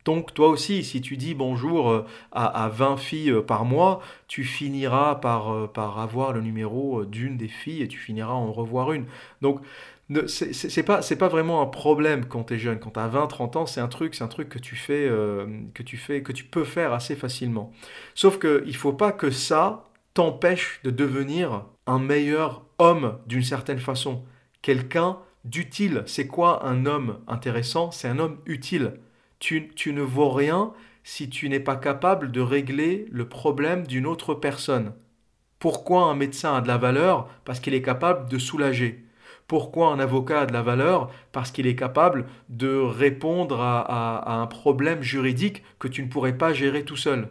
Donc 0.07 0.33
toi 0.33 0.47
aussi, 0.47 0.85
si 0.85 1.01
tu 1.01 1.17
dis 1.17 1.33
bonjour 1.33 1.91
euh, 1.91 2.05
à, 2.31 2.69
20 2.69 2.95
filles 2.95 3.31
euh, 3.31 3.41
par 3.41 3.65
mois, 3.65 3.99
tu 4.29 4.45
finiras 4.45 5.15
par, 5.15 5.51
euh, 5.51 5.67
par 5.67 5.99
avoir 5.99 6.31
le 6.31 6.39
numéro 6.39 7.03
d'une 7.03 7.35
des 7.35 7.49
filles 7.49 7.81
et 7.81 7.89
tu 7.89 7.99
finiras 7.99 8.31
à 8.31 8.35
en 8.35 8.53
revoir 8.53 8.93
une. 8.93 9.03
Donc 9.41 9.59
c'est 10.27 10.83
pas 10.83 11.01
c'est 11.01 11.17
pas 11.17 11.27
vraiment 11.27 11.61
un 11.61 11.65
problème 11.65 12.23
quand 12.23 12.45
tu 12.45 12.53
es 12.53 12.57
jeune. 12.57 12.79
Quand 12.79 12.91
tu 12.91 12.99
as 13.01 13.07
20 13.09 13.27
30 13.27 13.55
ans 13.57 13.65
c'est 13.65 13.81
un 13.81 13.89
truc 13.89 14.15
un 14.21 14.29
truc 14.29 14.47
que 14.47 14.59
tu 14.59 14.77
fais 14.77 15.11
que 15.73 15.83
tu 15.83 15.97
fais 15.97 16.23
que 16.23 16.31
tu 16.31 16.45
peux 16.45 16.63
faire 16.63 16.93
assez 16.93 17.17
facilement. 17.17 17.73
Sauf 18.15 18.37
que 18.37 18.63
il 18.65 18.77
faut 18.77 18.93
pas 18.93 19.11
que 19.11 19.29
ça 19.29 19.89
t'empêche 20.13 20.79
de 20.85 20.89
devenir 20.89 21.65
un 21.85 21.99
meilleur 21.99 22.63
homme 22.79 23.17
d'une 23.27 23.43
certaine 23.43 23.79
façon. 23.79 24.23
Quelqu'un 24.61 25.17
d'utile. 25.43 26.03
C'est 26.05 26.27
quoi 26.27 26.65
un 26.65 26.85
homme 26.85 27.19
intéressant? 27.27 27.91
C'est 27.91 28.07
un 28.07 28.19
homme 28.19 28.37
utile 28.45 28.93
tu, 29.39 29.93
ne 29.93 30.01
vaux 30.01 30.29
rien 30.29 30.73
si 31.03 31.29
tu 31.29 31.49
n'es 31.49 31.59
pas 31.59 31.75
capable 31.75 32.31
de 32.31 32.41
régler 32.41 33.05
le 33.11 33.27
problème 33.29 33.87
d'une 33.87 34.05
autre 34.05 34.33
personne. 34.33 34.93
Pourquoi 35.59 36.03
un 36.03 36.15
médecin 36.15 36.55
a 36.55 36.61
de 36.61 36.67
la 36.67 36.77
valeur 36.77 37.29
Parce 37.45 37.59
qu'il 37.59 37.73
est 37.73 37.81
capable 37.81 38.29
de 38.29 38.37
soulager? 38.37 39.05
Pourquoi 39.47 39.91
un 39.91 39.99
avocat 39.99 40.41
a 40.41 40.45
de 40.45 40.53
la 40.53 40.61
valeur 40.61 41.09
Parce 41.31 41.51
qu'il 41.51 41.67
est 41.67 41.75
capable 41.75 42.27
de 42.49 42.75
répondre 42.75 43.61
à, 43.61 44.41
un 44.41 44.47
problème 44.47 45.01
juridique 45.01 45.63
que 45.79 45.87
tu 45.87 46.03
ne 46.03 46.09
pourrais 46.09 46.37
pas 46.37 46.53
gérer 46.53 46.83
tout 46.83 46.97
seul? 46.97 47.29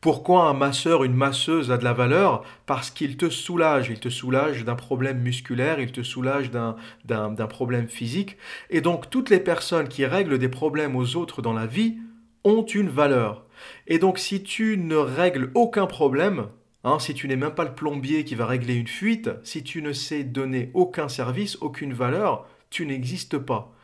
Pourquoi 0.00 0.48
un 0.48 0.54
masseur, 0.54 1.04
une 1.04 1.14
masseuse 1.14 1.70
a 1.70 1.76
de 1.76 1.84
la 1.84 1.92
valeur? 1.92 2.42
Parce 2.64 2.90
qu'il 2.90 3.18
te 3.18 3.28
soulage. 3.28 3.90
Il 3.90 4.00
te 4.00 4.08
soulage 4.08 4.64
d'un 4.64 4.74
problème 4.74 5.18
musculaire, 5.18 5.78
il 5.78 5.92
te 5.92 6.02
soulage 6.02 6.50
d'un 6.50 7.46
problème 7.46 7.86
physique. 7.86 8.38
Et 8.70 8.80
donc 8.80 9.10
toutes 9.10 9.28
les 9.28 9.40
personnes 9.40 9.88
qui 9.88 10.06
règlent 10.06 10.38
des 10.38 10.48
problèmes 10.48 10.96
aux 10.96 11.16
autres 11.16 11.42
dans 11.42 11.52
la 11.52 11.66
vie 11.66 11.98
ont 12.44 12.64
une 12.64 12.88
valeur. 12.88 13.44
Et 13.88 13.98
donc 13.98 14.18
si 14.18 14.42
tu 14.42 14.78
ne 14.78 14.96
règles 14.96 15.50
aucun 15.54 15.86
problème, 15.86 16.46
hein, 16.82 16.98
si 16.98 17.12
tu 17.12 17.28
n'es 17.28 17.36
même 17.36 17.54
pas 17.54 17.64
le 17.64 17.74
plombier 17.74 18.24
qui 18.24 18.34
va 18.34 18.46
régler 18.46 18.76
une 18.76 18.88
fuite, 18.88 19.28
si 19.42 19.62
tu 19.62 19.82
ne 19.82 19.92
sais 19.92 20.24
donner 20.24 20.70
aucun 20.72 21.10
service, 21.10 21.58
aucune 21.60 21.92
valeur, 21.92 22.48
tu 22.70 22.86
n'existes 22.86 23.36
pas. 23.36 23.74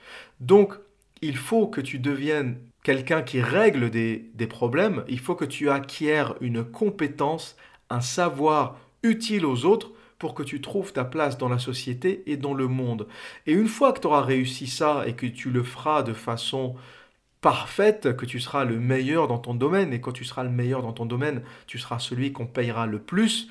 Donc 0.41 0.73
il 1.21 1.37
faut 1.37 1.67
que 1.67 1.83
tu 1.83 1.99
deviennes 1.99 2.57
quelqu'un 2.87 3.23
qui 3.23 3.41
règle 3.41 3.91
des, 3.91 4.47
problèmes, 4.49 5.03
il 5.09 5.19
faut 5.19 5.35
que 5.35 5.45
tu 5.45 5.71
acquières 5.71 6.37
une 6.41 6.63
compétence, 6.63 7.57
un 7.91 8.01
savoir 8.01 8.79
utile 9.03 9.45
aux 9.45 9.65
autres 9.65 9.91
pour 10.21 10.35
que 10.35 10.45
tu 10.45 10.61
trouves 10.61 10.93
ta 10.93 11.05
place 11.05 11.37
dans 11.37 11.49
la 11.49 11.59
société 11.59 12.23
et 12.31 12.37
dans 12.37 12.55
le 12.55 12.69
monde. 12.69 13.09
Et 13.49 13.55
une 13.55 13.67
fois 13.67 13.93
que 13.93 13.99
tu 13.99 14.07
auras 14.07 14.21
réussi 14.21 14.69
ça 14.69 15.03
et 15.05 15.15
que 15.15 15.27
tu 15.27 15.51
le 15.51 15.65
feras 15.65 16.05
de 16.05 16.13
façon 16.13 16.77
parfaite, 17.41 18.17
que 18.17 18.25
tu 18.25 18.39
seras 18.39 18.65
le 18.65 18.79
meilleur 18.79 19.27
dans 19.27 19.39
ton 19.39 19.55
domaine, 19.55 19.93
et 19.93 20.01
quand 20.01 20.13
tu 20.13 20.25
seras 20.25 20.45
le 20.45 20.51
meilleur 20.51 20.83
dans 20.83 20.93
ton 20.93 21.07
domaine, 21.07 21.43
tu 21.67 21.81
seras 21.81 21.99
celui 21.99 22.31
qu'on 22.31 22.47
payera 22.47 22.87
le 22.87 23.01
plus, 23.01 23.49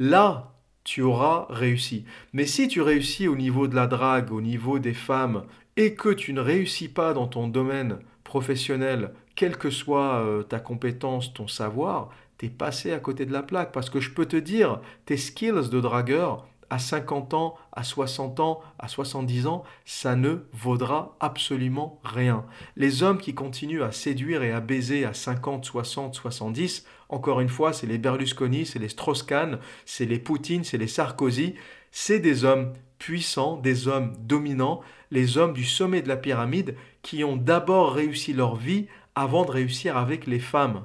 là, 0.00 0.54
tu 0.82 1.02
auras 1.02 1.46
réussi. 1.50 2.04
Mais 2.32 2.46
si 2.46 2.66
tu 2.66 2.80
réussis 2.80 3.28
au 3.28 3.36
niveau 3.36 3.68
de 3.68 3.76
la 3.76 3.86
drague, 3.86 4.32
au 4.32 4.40
niveau 4.40 4.80
des 4.80 4.94
femmes, 4.94 5.44
et 5.76 5.94
que 5.94 6.08
tu 6.08 6.32
ne 6.32 6.40
réussis 6.40 6.88
pas 6.88 7.12
dans 7.12 7.28
ton 7.28 7.46
domaine 7.46 8.00
professionnel, 8.26 9.12
quelle 9.36 9.56
que 9.56 9.70
soit 9.70 10.20
euh, 10.20 10.42
ta 10.42 10.58
compétence, 10.58 11.32
ton 11.32 11.48
savoir, 11.48 12.10
t'es 12.38 12.48
passé 12.48 12.92
à 12.92 12.98
côté 12.98 13.24
de 13.24 13.32
la 13.32 13.42
plaque. 13.42 13.72
Parce 13.72 13.88
que 13.88 14.00
je 14.00 14.10
peux 14.10 14.26
te 14.26 14.36
dire, 14.36 14.80
tes 15.06 15.16
skills 15.16 15.70
de 15.70 15.80
dragueur, 15.80 16.46
à 16.68 16.80
50 16.80 17.34
ans, 17.34 17.54
à 17.72 17.84
60 17.84 18.40
ans, 18.40 18.60
à 18.80 18.88
70 18.88 19.46
ans, 19.46 19.62
ça 19.84 20.16
ne 20.16 20.38
vaudra 20.52 21.16
absolument 21.20 22.00
rien. 22.02 22.44
Les 22.76 23.04
hommes 23.04 23.18
qui 23.18 23.34
continuent 23.34 23.84
à 23.84 23.92
séduire 23.92 24.42
et 24.42 24.50
à 24.50 24.60
baiser 24.60 25.04
à 25.04 25.14
50, 25.14 25.64
60, 25.64 26.14
70, 26.16 26.84
encore 27.08 27.40
une 27.40 27.48
fois, 27.48 27.72
c'est 27.72 27.86
les 27.86 27.98
Berlusconi, 27.98 28.66
c'est 28.66 28.80
les 28.80 28.88
Strauss-Kahn, 28.88 29.60
c'est 29.84 30.06
les 30.06 30.18
Poutine, 30.18 30.64
c'est 30.64 30.78
les 30.78 30.88
Sarkozy, 30.88 31.54
c'est 31.92 32.18
des 32.18 32.44
hommes 32.44 32.72
puissants, 32.98 33.58
des 33.58 33.86
hommes 33.86 34.14
dominants, 34.18 34.80
les 35.12 35.38
hommes 35.38 35.52
du 35.52 35.64
sommet 35.64 36.02
de 36.02 36.08
la 36.08 36.16
pyramide 36.16 36.74
qui 37.06 37.22
ont 37.22 37.36
d'abord 37.36 37.92
réussi 37.92 38.32
leur 38.32 38.56
vie 38.56 38.88
avant 39.14 39.44
de 39.44 39.52
réussir 39.52 39.96
avec 39.96 40.26
les 40.26 40.40
femmes. 40.40 40.82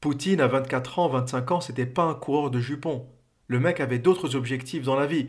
Poutine, 0.00 0.40
à 0.40 0.48
24 0.48 0.98
ans, 0.98 1.08
25 1.08 1.50
ans, 1.52 1.60
c'était 1.60 1.86
pas 1.86 2.02
un 2.02 2.14
coureur 2.14 2.50
de 2.50 2.58
jupons. 2.58 3.06
Le 3.46 3.60
mec 3.60 3.78
avait 3.78 4.00
d'autres 4.00 4.34
objectifs 4.34 4.82
dans 4.82 4.98
la 4.98 5.06
vie. 5.06 5.28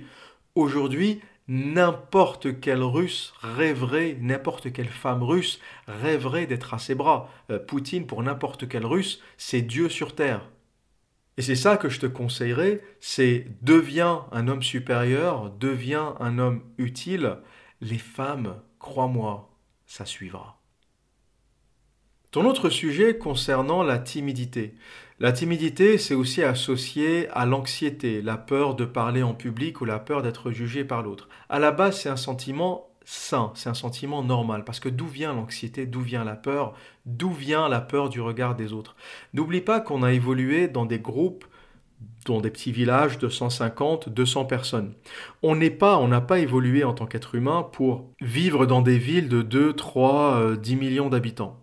Aujourd'hui, 0.55 1.21
n'importe 1.47 2.59
quel 2.59 2.81
russe 2.81 3.35
rêverait, 3.41 4.17
n'importe 4.21 4.73
quelle 4.73 4.89
femme 4.89 5.21
russe 5.21 5.59
rêverait 5.87 6.47
d'être 6.47 6.73
à 6.73 6.79
ses 6.79 6.95
bras. 6.95 7.29
Euh, 7.51 7.59
Poutine, 7.59 8.07
pour 8.07 8.23
n'importe 8.23 8.67
quel 8.67 8.87
russe, 8.87 9.21
c'est 9.37 9.61
Dieu 9.61 9.87
sur 9.87 10.15
terre. 10.15 10.49
Et 11.37 11.43
c'est 11.43 11.53
ça 11.55 11.77
que 11.77 11.89
je 11.89 11.99
te 11.99 12.07
conseillerais, 12.07 12.81
c'est 13.01 13.45
deviens 13.61 14.25
un 14.31 14.47
homme 14.47 14.63
supérieur, 14.63 15.51
deviens 15.51 16.15
un 16.19 16.39
homme 16.39 16.63
utile. 16.79 17.37
Les 17.81 17.99
femmes, 17.99 18.55
crois-moi, 18.79 19.52
ça 19.85 20.05
suivra. 20.05 20.59
Ton 22.31 22.45
autre 22.45 22.69
sujet 22.69 23.19
concernant 23.19 23.83
la 23.83 23.99
timidité. 23.99 24.73
La 25.19 25.31
timidité, 25.31 25.99
c'est 25.99 26.15
aussi 26.15 26.41
associé 26.41 27.29
à 27.29 27.45
l'anxiété, 27.45 28.23
la 28.23 28.37
peur 28.37 28.73
de 28.73 28.85
parler 28.85 29.21
en 29.21 29.35
public 29.35 29.81
ou 29.81 29.85
la 29.85 29.99
peur 29.99 30.23
d'être 30.23 30.49
jugé 30.49 30.83
par 30.83 31.03
l'autre. 31.03 31.29
À 31.47 31.59
la 31.59 31.71
base, 31.71 32.01
c'est 32.01 32.09
un 32.09 32.15
sentiment 32.15 32.89
sain, 33.05 33.51
c'est 33.53 33.69
un 33.69 33.75
sentiment 33.75 34.23
normal, 34.23 34.63
parce 34.65 34.79
que 34.79 34.89
d'où 34.89 35.07
vient 35.07 35.33
l'anxiété, 35.33 35.85
d'où 35.85 36.01
vient 36.01 36.23
la 36.23 36.35
peur, 36.35 36.73
d'où 37.05 37.31
vient 37.31 37.69
la 37.69 37.81
peur 37.81 38.09
du 38.09 38.19
regard 38.19 38.55
des 38.55 38.73
autres. 38.73 38.95
N'oublie 39.33 39.61
pas 39.61 39.79
qu'on 39.79 40.01
a 40.01 40.13
évolué 40.13 40.67
dans 40.67 40.85
des 40.85 40.99
groupes 40.99 41.45
dans 42.25 42.41
des 42.41 42.49
petits 42.49 42.71
villages 42.71 43.17
de 43.17 43.29
150, 43.29 44.09
200 44.09 44.45
personnes. 44.45 44.93
On 45.41 45.55
n'est 45.55 45.69
pas, 45.69 45.97
on 45.97 46.07
n'a 46.07 46.21
pas 46.21 46.39
évolué 46.39 46.83
en 46.83 46.93
tant 46.93 47.05
qu'être 47.05 47.35
humain 47.35 47.67
pour 47.71 48.09
vivre 48.21 48.65
dans 48.65 48.81
des 48.81 48.97
villes 48.97 49.29
de 49.29 49.41
2, 49.41 49.73
3, 49.73 50.55
10 50.55 50.75
millions 50.75 51.09
d'habitants. 51.09 51.59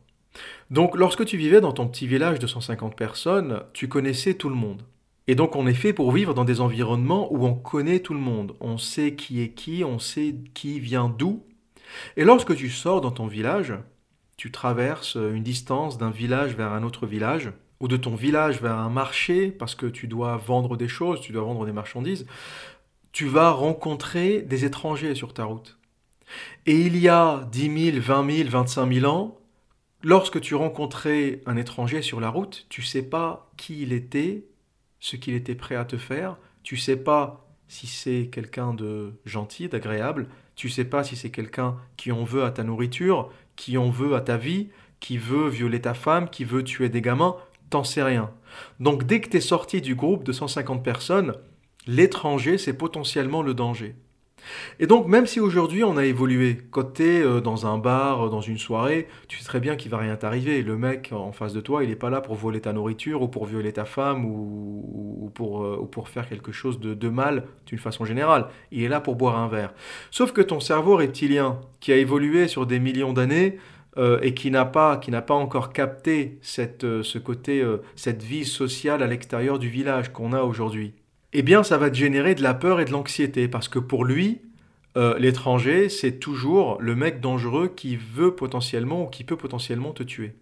Donc 0.70 0.96
lorsque 0.96 1.24
tu 1.24 1.36
vivais 1.36 1.60
dans 1.60 1.72
ton 1.72 1.88
petit 1.88 2.06
village 2.06 2.38
de 2.38 2.46
150 2.46 2.94
personnes, 2.94 3.62
tu 3.72 3.88
connaissais 3.88 4.34
tout 4.34 4.48
le 4.48 4.54
monde. 4.54 4.82
Et 5.26 5.34
donc 5.34 5.56
on 5.56 5.66
est 5.66 5.74
fait 5.74 5.92
pour 5.92 6.12
vivre 6.12 6.34
dans 6.34 6.44
des 6.44 6.60
environnements 6.60 7.32
où 7.32 7.44
on 7.44 7.54
connaît 7.54 8.00
tout 8.00 8.14
le 8.14 8.20
monde. 8.20 8.54
On 8.60 8.78
sait 8.78 9.14
qui 9.14 9.40
est 9.42 9.50
qui, 9.50 9.84
on 9.84 9.98
sait 9.98 10.34
qui 10.54 10.80
vient 10.80 11.08
d'où. 11.08 11.44
Et 12.16 12.24
lorsque 12.24 12.54
tu 12.54 12.70
sors 12.70 13.00
dans 13.00 13.10
ton 13.10 13.26
village, 13.26 13.74
tu 14.36 14.50
traverses 14.50 15.16
une 15.16 15.42
distance 15.42 15.98
d'un 15.98 16.10
village 16.10 16.54
vers 16.54 16.72
un 16.72 16.82
autre 16.82 17.06
village, 17.06 17.52
ou 17.80 17.88
de 17.88 17.96
ton 17.96 18.14
village 18.14 18.60
vers 18.60 18.76
un 18.76 18.90
marché, 18.90 19.50
parce 19.50 19.74
que 19.74 19.86
tu 19.86 20.06
dois 20.06 20.36
vendre 20.36 20.76
des 20.76 20.88
choses, 20.88 21.20
tu 21.20 21.32
dois 21.32 21.42
vendre 21.42 21.66
des 21.66 21.72
marchandises, 21.72 22.26
tu 23.12 23.26
vas 23.26 23.50
rencontrer 23.50 24.42
des 24.42 24.64
étrangers 24.64 25.14
sur 25.14 25.34
ta 25.34 25.44
route. 25.44 25.78
Et 26.66 26.80
il 26.80 26.96
y 26.96 27.08
a 27.08 27.48
10 27.50 27.92
000, 27.92 28.00
20 28.00 28.36
000, 28.36 28.50
25 28.50 28.92
000 28.92 29.06
ans, 29.10 29.38
lorsque 30.02 30.40
tu 30.40 30.54
rencontrais 30.54 31.40
un 31.46 31.56
étranger 31.56 32.02
sur 32.02 32.20
la 32.20 32.28
route, 32.28 32.66
tu 32.68 32.82
sais 32.82 33.02
pas 33.02 33.50
qui 33.56 33.82
il 33.82 33.92
était, 33.92 34.44
ce 35.00 35.16
qu'il 35.16 35.34
était 35.34 35.54
prêt 35.54 35.74
à 35.74 35.84
te 35.84 35.96
faire, 35.96 36.36
tu 36.62 36.76
sais 36.76 36.96
pas 36.96 37.46
si 37.68 37.86
c'est 37.86 38.28
quelqu'un 38.30 38.74
de 38.74 39.14
gentil, 39.24 39.68
d'agréable, 39.68 40.28
tu 40.54 40.68
sais 40.68 40.84
pas 40.84 41.04
si 41.04 41.16
c'est 41.16 41.30
quelqu'un 41.30 41.76
qui 41.96 42.12
en 42.12 42.24
veut 42.24 42.44
à 42.44 42.50
ta 42.50 42.64
nourriture, 42.64 43.30
qui 43.56 43.78
en 43.78 43.90
veut 43.90 44.14
à 44.14 44.20
ta 44.20 44.36
vie, 44.36 44.68
qui 44.98 45.16
veut 45.16 45.48
violer 45.48 45.80
ta 45.80 45.94
femme, 45.94 46.28
qui 46.28 46.44
veut 46.44 46.62
tuer 46.62 46.88
des 46.88 47.00
gamins, 47.00 47.36
t'en 47.70 47.84
sais 47.84 48.02
rien. 48.02 48.30
Donc 48.78 49.04
dès 49.04 49.20
que 49.20 49.28
tu 49.28 49.40
sorti 49.40 49.80
du 49.80 49.94
groupe 49.94 50.24
de 50.24 50.32
150 50.32 50.82
personnes, 50.82 51.34
l'étranger, 51.86 52.58
c'est 52.58 52.74
potentiellement 52.74 53.42
le 53.42 53.54
danger. 53.54 53.94
Et 54.78 54.86
donc 54.86 55.06
même 55.06 55.26
si 55.26 55.40
aujourd'hui 55.40 55.84
on 55.84 55.96
a 55.96 56.04
évolué, 56.04 56.58
quand 56.70 56.94
tu 56.94 57.04
es 57.04 57.22
euh, 57.22 57.40
dans 57.40 57.66
un 57.66 57.78
bar, 57.78 58.26
euh, 58.26 58.30
dans 58.30 58.40
une 58.40 58.58
soirée, 58.58 59.06
tu 59.28 59.38
sais 59.38 59.44
très 59.44 59.60
bien 59.60 59.76
qu'il 59.76 59.90
va 59.90 59.98
rien 59.98 60.16
t'arriver. 60.16 60.62
Le 60.62 60.76
mec 60.76 61.10
en 61.12 61.32
face 61.32 61.52
de 61.52 61.60
toi, 61.60 61.84
il 61.84 61.90
n'est 61.90 61.96
pas 61.96 62.10
là 62.10 62.20
pour 62.20 62.34
voler 62.34 62.60
ta 62.60 62.72
nourriture 62.72 63.22
ou 63.22 63.28
pour 63.28 63.46
violer 63.46 63.72
ta 63.72 63.84
femme 63.84 64.24
ou, 64.24 65.30
pour, 65.34 65.62
euh, 65.62 65.78
ou 65.80 65.86
pour, 65.86 66.08
faire 66.08 66.28
quelque 66.28 66.52
chose 66.52 66.80
de 66.80 67.08
mal 67.08 67.44
d'une 67.66 67.78
façon 67.78 68.04
générale. 68.04 68.48
Il 68.72 68.82
est 68.82 68.88
là 68.88 69.00
pour 69.00 69.16
boire 69.16 69.38
un 69.38 69.48
verre. 69.48 69.72
Sauf 70.10 70.32
que 70.32 70.40
ton 70.40 70.60
cerveau 70.60 70.96
reptilien, 70.96 71.60
qui 71.80 71.92
a 71.92 71.96
évolué 71.96 72.48
sur 72.48 72.66
des 72.66 72.80
millions 72.80 73.12
d'années, 73.12 73.58
euh, 73.98 74.20
et 74.22 74.34
qui 74.34 74.52
n'a 74.52 74.64
pas, 74.64 74.98
pas 74.98 75.34
encore 75.34 75.72
capté 75.72 76.38
cette, 76.42 76.84
euh, 76.84 77.02
ce 77.02 77.18
côté, 77.18 77.60
euh, 77.60 77.78
cette 77.96 78.22
vie 78.22 78.44
sociale 78.44 79.02
à 79.02 79.08
l'extérieur 79.08 79.58
du 79.58 79.68
village 79.68 80.12
qu'on 80.12 80.32
a 80.32 80.42
aujourd'hui, 80.42 80.94
eh 81.32 81.42
bien 81.42 81.64
ça 81.64 81.76
va 81.76 81.92
générer 81.92 82.36
de 82.36 82.42
la 82.42 82.54
peur 82.54 82.80
et 82.80 82.84
de 82.84 82.92
l'anxiété, 82.92 83.48
parce 83.48 83.68
que 83.68 83.78
pour 83.78 84.04
lui, 84.04 84.42
l'étranger, 84.96 85.88
c'est 85.88 86.18
toujours 86.18 86.76
le 86.80 86.96
mec 86.96 87.20
dangereux 87.20 87.68
qui 87.68 87.96
veut 87.96 88.34
potentiellement 88.34 89.04
ou 89.04 89.06
qui 89.06 89.22
peut 89.22 89.36
potentiellement 89.36 89.92
te 89.92 90.02
tuer. 90.02 90.34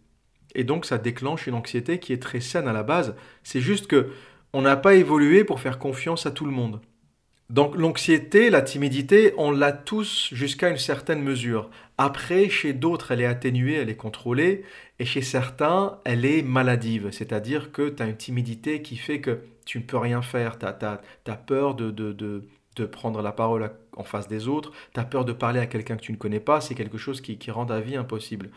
Et 0.55 0.65
donc 0.65 0.87
ça 0.87 0.97
déclenche 0.97 1.47
une 1.47 1.55
anxiété 1.55 1.99
qui 2.01 2.15
est 2.15 2.23
très 2.23 2.41
saine 2.41 2.67
à 2.67 2.73
la 2.73 2.83
base. 2.83 3.15
C'est 3.43 3.61
juste 3.61 3.87
que 3.87 4.09
on 4.55 4.63
n'a 4.63 4.77
pas 4.77 4.95
évolué 4.95 5.45
pour 5.45 5.61
faire 5.61 5.79
confiance 5.79 6.25
à 6.25 6.31
tout 6.31 6.47
le 6.47 6.51
monde. 6.51 6.81
Donc 7.51 7.77
l'anxiété, 7.77 8.51
la 8.51 8.61
timidité, 8.61 9.33
on 9.39 9.51
l'a 9.51 9.73
tous 9.73 10.29
jusqu'à 10.33 10.69
une 10.69 10.77
certaine 10.77 11.23
mesure. 11.23 11.71
Après, 11.97 12.51
chez 12.51 12.75
d'autres, 12.75 13.11
elle 13.13 13.23
est 13.23 13.27
atténuée, 13.27 13.77
elle 13.77 13.89
est 13.89 13.97
contrôlée, 13.97 14.65
et 14.99 15.07
chez 15.07 15.23
certains, 15.23 15.99
elle 16.05 16.27
est 16.27 16.43
maladive, 16.43 17.11
c'est-à-dire 17.11 17.73
que 17.73 17.89
tu 17.89 18.03
as 18.03 18.07
une 18.07 18.19
timidité 18.19 18.83
qui 18.83 18.97
fait 18.99 19.23
que 19.23 19.41
tu 19.65 19.79
ne 19.79 19.85
peux 19.85 19.97
rien 19.97 20.21
faire, 20.21 20.59
tu 20.59 20.67
as, 20.67 21.37
peur 21.37 21.75
de, 21.75 21.91
de, 21.91 22.85
prendre 22.85 23.23
la 23.23 23.33
parole 23.33 23.73
en 23.97 24.05
face 24.05 24.29
des 24.29 24.47
autres, 24.47 24.73
tu 24.93 25.01
as 25.01 25.05
peur 25.05 25.25
de 25.25 25.33
parler 25.33 25.59
à 25.59 25.67
quelqu'un 25.67 25.97
que 25.97 26.03
tu 26.03 26.13
ne 26.13 26.19
connais 26.19 26.41
pas, 26.41 26.61
c'est 26.61 26.75
quelque 26.75 26.99
chose 26.99 27.23
qui, 27.23 27.51
rend 27.51 27.67
ta 27.67 27.81
vie 27.81 27.97
impossible. 27.97 28.51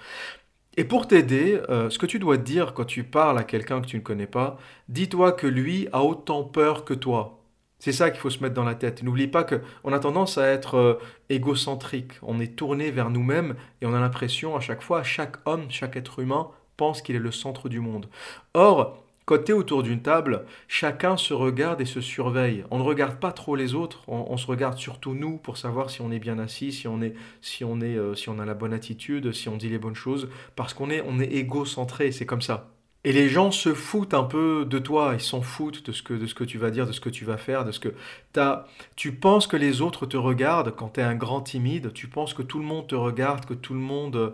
Et 0.75 0.83
pour 0.83 1.07
t'aider, 1.07 1.61
euh, 1.69 1.89
ce 1.89 1.97
que 1.97 2.05
tu 2.05 2.19
dois 2.19 2.37
dire 2.37 2.73
quand 2.73 2.85
tu 2.85 3.03
parles 3.05 3.39
à 3.39 3.43
quelqu'un 3.43 3.81
que 3.81 3.87
tu 3.87 3.97
ne 3.97 4.01
connais 4.01 4.27
pas, 4.27 4.57
dis-toi 4.89 5.31
que 5.31 5.47
lui 5.47 5.87
a 5.93 6.03
autant 6.03 6.43
peur 6.43 6.85
que 6.85 6.93
toi. 6.93 7.40
C'est 7.81 7.91
ça 7.91 8.11
qu'il 8.11 8.19
faut 8.19 8.29
se 8.29 8.43
mettre 8.43 8.53
dans 8.53 8.63
la 8.63 8.75
tête. 8.75 9.01
N'oublie 9.01 9.27
pas 9.27 9.43
qu'on 9.43 9.91
a 9.91 9.97
tendance 9.97 10.37
à 10.37 10.45
être 10.45 10.75
euh, 10.75 10.93
égocentrique. 11.29 12.13
On 12.21 12.39
est 12.39 12.55
tourné 12.55 12.91
vers 12.91 13.09
nous-mêmes 13.09 13.55
et 13.81 13.87
on 13.87 13.93
a 13.95 13.99
l'impression 13.99 14.55
à 14.55 14.59
chaque 14.59 14.83
fois, 14.83 15.01
chaque 15.01 15.37
homme, 15.45 15.65
chaque 15.69 15.95
être 15.95 16.19
humain 16.19 16.49
pense 16.77 17.01
qu'il 17.01 17.15
est 17.15 17.19
le 17.19 17.31
centre 17.31 17.69
du 17.69 17.79
monde. 17.79 18.07
Or, 18.53 19.03
es 19.31 19.51
autour 19.53 19.81
d'une 19.81 20.01
table, 20.01 20.45
chacun 20.67 21.17
se 21.17 21.33
regarde 21.33 21.81
et 21.81 21.85
se 21.85 22.01
surveille. 22.01 22.65
On 22.69 22.77
ne 22.77 22.83
regarde 22.83 23.15
pas 23.15 23.31
trop 23.31 23.55
les 23.55 23.73
autres, 23.73 24.03
on, 24.07 24.37
se 24.37 24.45
regarde 24.45 24.77
surtout 24.77 25.15
nous 25.15 25.37
pour 25.37 25.57
savoir 25.57 25.89
si 25.89 26.01
on 26.01 26.11
est 26.11 26.19
bien 26.19 26.37
assis, 26.37 26.71
si 26.71 26.87
on, 26.87 27.01
est, 27.01 27.13
si, 27.41 27.63
on 27.63 27.81
est, 27.81 27.97
euh, 27.97 28.13
si 28.13 28.29
on 28.29 28.39
a 28.39 28.45
la 28.45 28.53
bonne 28.53 28.73
attitude, 28.73 29.31
si 29.31 29.49
on 29.49 29.57
dit 29.57 29.69
les 29.69 29.79
bonnes 29.79 29.95
choses, 29.95 30.29
parce 30.55 30.73
qu'on 30.73 30.89
est, 30.89 31.01
on 31.07 31.19
est 31.19 31.31
égocentré, 31.31 32.11
c'est 32.11 32.25
comme 32.25 32.41
ça. 32.41 32.69
Et 33.03 33.13
les 33.13 33.29
gens 33.29 33.49
se 33.49 33.73
foutent 33.73 34.13
un 34.13 34.23
peu 34.23 34.63
de 34.63 34.77
toi, 34.77 35.13
ils 35.15 35.21
s'en 35.21 35.41
foutent 35.41 35.85
de 35.85 35.91
ce, 35.91 36.03
que, 36.03 36.13
de 36.13 36.27
ce 36.27 36.35
que 36.35 36.43
tu 36.43 36.59
vas 36.59 36.69
dire, 36.69 36.85
de 36.85 36.91
ce 36.91 37.01
que 37.01 37.09
tu 37.09 37.25
vas 37.25 37.37
faire, 37.37 37.65
de 37.65 37.71
ce 37.71 37.79
que 37.79 37.93
as. 38.37 38.67
Tu 38.95 39.11
penses 39.13 39.47
que 39.47 39.57
les 39.57 39.81
autres 39.81 40.05
te 40.05 40.17
regardent 40.17 40.75
quand 40.75 40.89
tu 40.89 40.99
es 40.99 41.03
un 41.03 41.15
grand 41.15 41.41
timide, 41.41 41.93
tu 41.93 42.07
penses 42.07 42.33
que 42.35 42.43
tout 42.43 42.59
le 42.59 42.65
monde 42.65 42.87
te 42.87 42.95
regarde, 42.95 43.45
que 43.45 43.55
tout 43.55 43.73
le 43.73 43.79
monde 43.79 44.15
euh, 44.15 44.29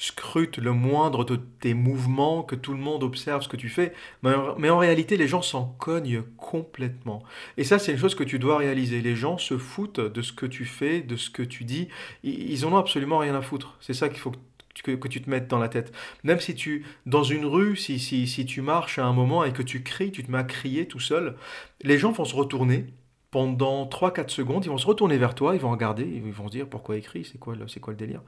scrute 0.00 0.56
le 0.56 0.72
moindre 0.72 1.24
de 1.24 1.36
tes 1.36 1.74
mouvements, 1.74 2.42
que 2.42 2.54
tout 2.54 2.72
le 2.72 2.78
monde 2.78 3.02
observe 3.02 3.42
ce 3.42 3.48
que 3.48 3.58
tu 3.58 3.68
fais, 3.68 3.92
mais, 4.22 4.70
en 4.70 4.78
réalité 4.78 5.18
les 5.18 5.28
gens 5.28 5.42
s'en 5.42 5.76
cognent 5.78 6.22
complètement. 6.38 7.22
Et 7.58 7.64
ça 7.64 7.78
c'est 7.78 7.92
une 7.92 7.98
chose 7.98 8.14
que 8.14 8.24
tu 8.24 8.38
dois 8.38 8.56
réaliser, 8.56 9.02
les 9.02 9.14
gens 9.14 9.36
se 9.36 9.58
foutent 9.58 10.00
de 10.00 10.22
ce 10.22 10.32
que 10.32 10.46
tu 10.46 10.64
fais, 10.64 11.02
de 11.02 11.16
ce 11.16 11.28
que 11.28 11.42
tu 11.42 11.64
dis, 11.64 11.88
ils, 12.22 12.64
en 12.64 12.72
ont 12.72 12.78
absolument 12.78 13.18
rien 13.18 13.34
à 13.34 13.42
foutre. 13.42 13.76
C'est 13.80 13.92
ça 13.92 14.08
qu'il 14.08 14.18
faut 14.18 14.30
que 14.30 14.38
que, 14.74 15.08
tu 15.08 15.20
te 15.20 15.30
mettes 15.30 15.48
dans 15.48 15.58
la 15.58 15.68
tête. 15.68 15.92
Même 16.24 16.40
si 16.40 16.54
tu, 16.54 16.84
dans 17.06 17.22
une 17.22 17.44
rue, 17.44 17.76
si, 17.76 17.98
si, 17.98 18.26
si 18.26 18.46
tu 18.46 18.62
marches 18.62 18.98
à 18.98 19.04
un 19.04 19.12
moment 19.12 19.44
et 19.44 19.52
que 19.52 19.62
tu 19.62 19.82
cries, 19.82 20.12
tu 20.12 20.24
te 20.24 20.30
mets 20.30 20.38
à 20.38 20.44
crier 20.44 20.86
tout 20.86 21.00
seul, 21.00 21.36
les 21.82 21.98
gens 21.98 22.12
vont 22.12 22.24
se 22.24 22.34
retourner 22.34 22.86
pendant 23.30 23.86
3-4 23.86 24.28
secondes, 24.28 24.64
ils 24.64 24.70
vont 24.70 24.78
se 24.78 24.86
retourner 24.86 25.16
vers 25.16 25.34
toi, 25.34 25.54
ils 25.54 25.60
vont 25.60 25.70
regarder, 25.70 26.04
ils 26.04 26.32
vont 26.32 26.48
se 26.48 26.52
dire 26.52 26.68
pourquoi 26.68 26.96
il 26.96 27.02
crie, 27.02 27.24
c'est 27.24 27.38
quoi, 27.38 27.54
le, 27.54 27.66
quoi 27.80 27.92
le 27.92 27.96
délire. 27.96 28.22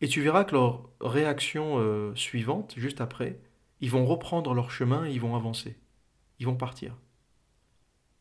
Et 0.00 0.08
tu 0.08 0.22
verras 0.22 0.44
que 0.44 0.54
leur 0.54 0.88
réaction 1.00 1.78
euh, 1.78 2.14
suivante, 2.14 2.74
juste 2.76 3.00
après, 3.00 3.38
ils 3.80 3.90
vont 3.90 4.06
reprendre 4.06 4.54
leur 4.54 4.70
chemin 4.70 5.06
et 5.06 5.12
ils 5.12 5.20
vont 5.20 5.36
avancer. 5.36 5.76
Ils 6.38 6.46
vont 6.46 6.56
partir. 6.56 6.96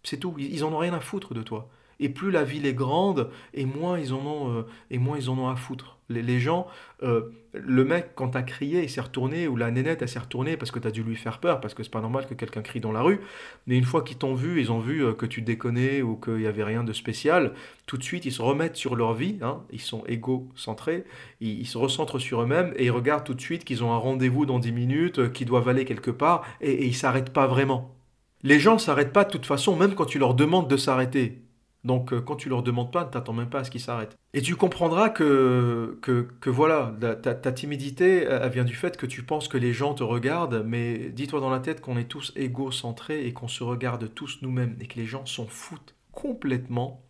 C'est 0.04 0.18
tout, 0.18 0.36
ils, 0.38 0.54
ils 0.54 0.64
en 0.64 0.74
ont 0.74 0.78
rien 0.80 0.94
à 0.94 1.00
foutre 1.00 1.34
de 1.34 1.44
toi. 1.44 1.70
Et 2.00 2.10
plus 2.10 2.32
la 2.32 2.44
ville 2.44 2.66
est 2.66 2.74
grande, 2.74 3.30
et 3.54 3.66
moins 3.66 3.98
ils 3.98 4.14
en 4.14 4.26
ont, 4.26 4.54
euh, 4.54 4.66
et 4.92 4.98
moins 4.98 5.18
ils 5.18 5.30
en 5.30 5.38
ont 5.38 5.50
à 5.50 5.56
foutre. 5.56 5.98
Les, 6.10 6.40
gens, 6.40 6.68
euh, 7.04 7.32
le 7.54 7.84
mec, 7.84 8.12
quand 8.16 8.30
t'as 8.30 8.42
crié, 8.42 8.84
il 8.84 8.90
s'est 8.90 9.02
retourné, 9.02 9.48
ou 9.48 9.58
la 9.58 9.72
nénette, 9.72 10.02
elle 10.02 10.08
s'est 10.08 10.20
retournée 10.20 10.56
parce 10.56 10.72
que 10.72 10.80
t'as 10.80 10.92
dû 10.92 11.04
lui 11.04 11.18
faire 11.18 11.40
peur, 11.40 11.60
parce 11.60 11.74
que 11.74 11.84
c'est 11.84 11.92
pas 11.92 12.00
normal 12.00 12.28
que 12.28 12.34
quelqu'un 12.34 12.62
crie 12.62 12.80
dans 12.80 12.94
la 12.94 13.02
rue. 13.02 13.20
Mais 13.66 13.78
une 13.78 13.84
fois 13.84 14.04
qu'ils 14.04 14.18
t'ont 14.18 14.34
vu, 14.34 14.62
ils 14.62 14.72
ont 14.72 14.80
vu 14.80 15.04
euh, 15.04 15.14
que 15.14 15.26
tu 15.26 15.42
déconnais 15.42 16.02
ou 16.02 16.16
qu'il 16.16 16.36
n'y 16.36 16.46
avait 16.46 16.64
rien 16.64 16.86
de 16.86 16.94
spécial, 16.94 17.54
tout 17.88 17.98
de 17.98 18.04
suite, 18.04 18.26
ils 18.26 18.32
se 18.32 18.42
remettent 18.42 18.78
sur 18.78 18.96
leur 18.96 19.14
vie, 19.14 19.38
hein, 19.42 19.64
ils 19.72 19.82
sont 19.82 20.04
égocentrés, 20.08 21.04
ils, 21.42 21.60
ils 21.60 21.68
se 21.68 21.78
recentrent 21.78 22.20
sur 22.20 22.42
eux-mêmes, 22.42 22.74
et 22.78 22.86
ils 22.86 22.92
regardent 22.92 23.26
tout 23.26 23.34
de 23.34 23.42
suite 23.42 23.66
qu'ils 23.66 23.84
ont 23.84 23.92
un 23.92 23.98
rendez-vous 23.98 24.46
dans 24.46 24.60
10 24.60 24.72
minutes, 24.72 25.34
qu'ils 25.34 25.48
doivent 25.48 25.68
aller 25.68 25.84
quelque 25.84 26.12
part, 26.12 26.46
et, 26.62 26.72
et 26.72 26.86
ils 26.86 26.96
s'arrêtent 26.96 27.34
pas 27.34 27.48
vraiment. 27.48 27.98
Les 28.44 28.60
gens 28.60 28.78
s'arrêtent 28.78 29.14
pas 29.14 29.26
de 29.26 29.32
toute 29.32 29.46
façon, 29.46 29.76
même 29.76 29.96
quand 29.96 30.06
tu 30.06 30.20
leur 30.20 30.36
demandes 30.36 30.70
de 30.70 30.78
s'arrêter. 30.78 31.47
Donc 31.88 32.12
euh, 32.12 32.20
quand 32.20 32.36
tu 32.36 32.50
leur 32.50 32.62
demandes 32.64 32.92
pas, 32.92 33.06
tu 33.06 33.18
n'attends 33.18 33.34
même 33.34 33.50
pas 33.50 33.60
à 33.60 33.64
ce 33.64 33.72
qu'ils 33.72 33.82
s'arrêtent. 33.82 34.16
Et 34.34 34.42
tu 34.42 34.56
comprendras 34.56 35.10
que, 35.10 35.98
que, 36.02 36.50
voilà, 36.50 36.94
ta, 37.24 37.52
timidité, 37.52 38.24
elle 38.24 38.52
vient 38.52 38.66
du 38.66 38.76
fait 38.76 38.98
que 38.98 39.08
tu 39.08 39.24
penses 39.24 39.48
que 39.48 39.58
les 39.58 39.74
gens 39.74 39.96
te 39.96 40.04
regardent, 40.04 40.64
mais 40.66 41.10
dis-toi 41.10 41.40
dans 41.40 41.50
la 41.50 41.60
tête 41.60 41.82
qu'on 41.82 41.98
est 41.98 42.10
tous 42.10 42.34
égocentrés 42.36 43.26
et 43.26 43.34
qu'on 43.34 43.48
se 43.48 43.64
regarde 43.64 44.14
tous 44.14 44.40
nous-mêmes 44.42 44.76
et 44.80 44.88
que 44.88 45.00
les 45.00 45.06
gens 45.06 45.26
s'en 45.26 45.48
foutent 45.48 45.96
complètement 46.12 47.02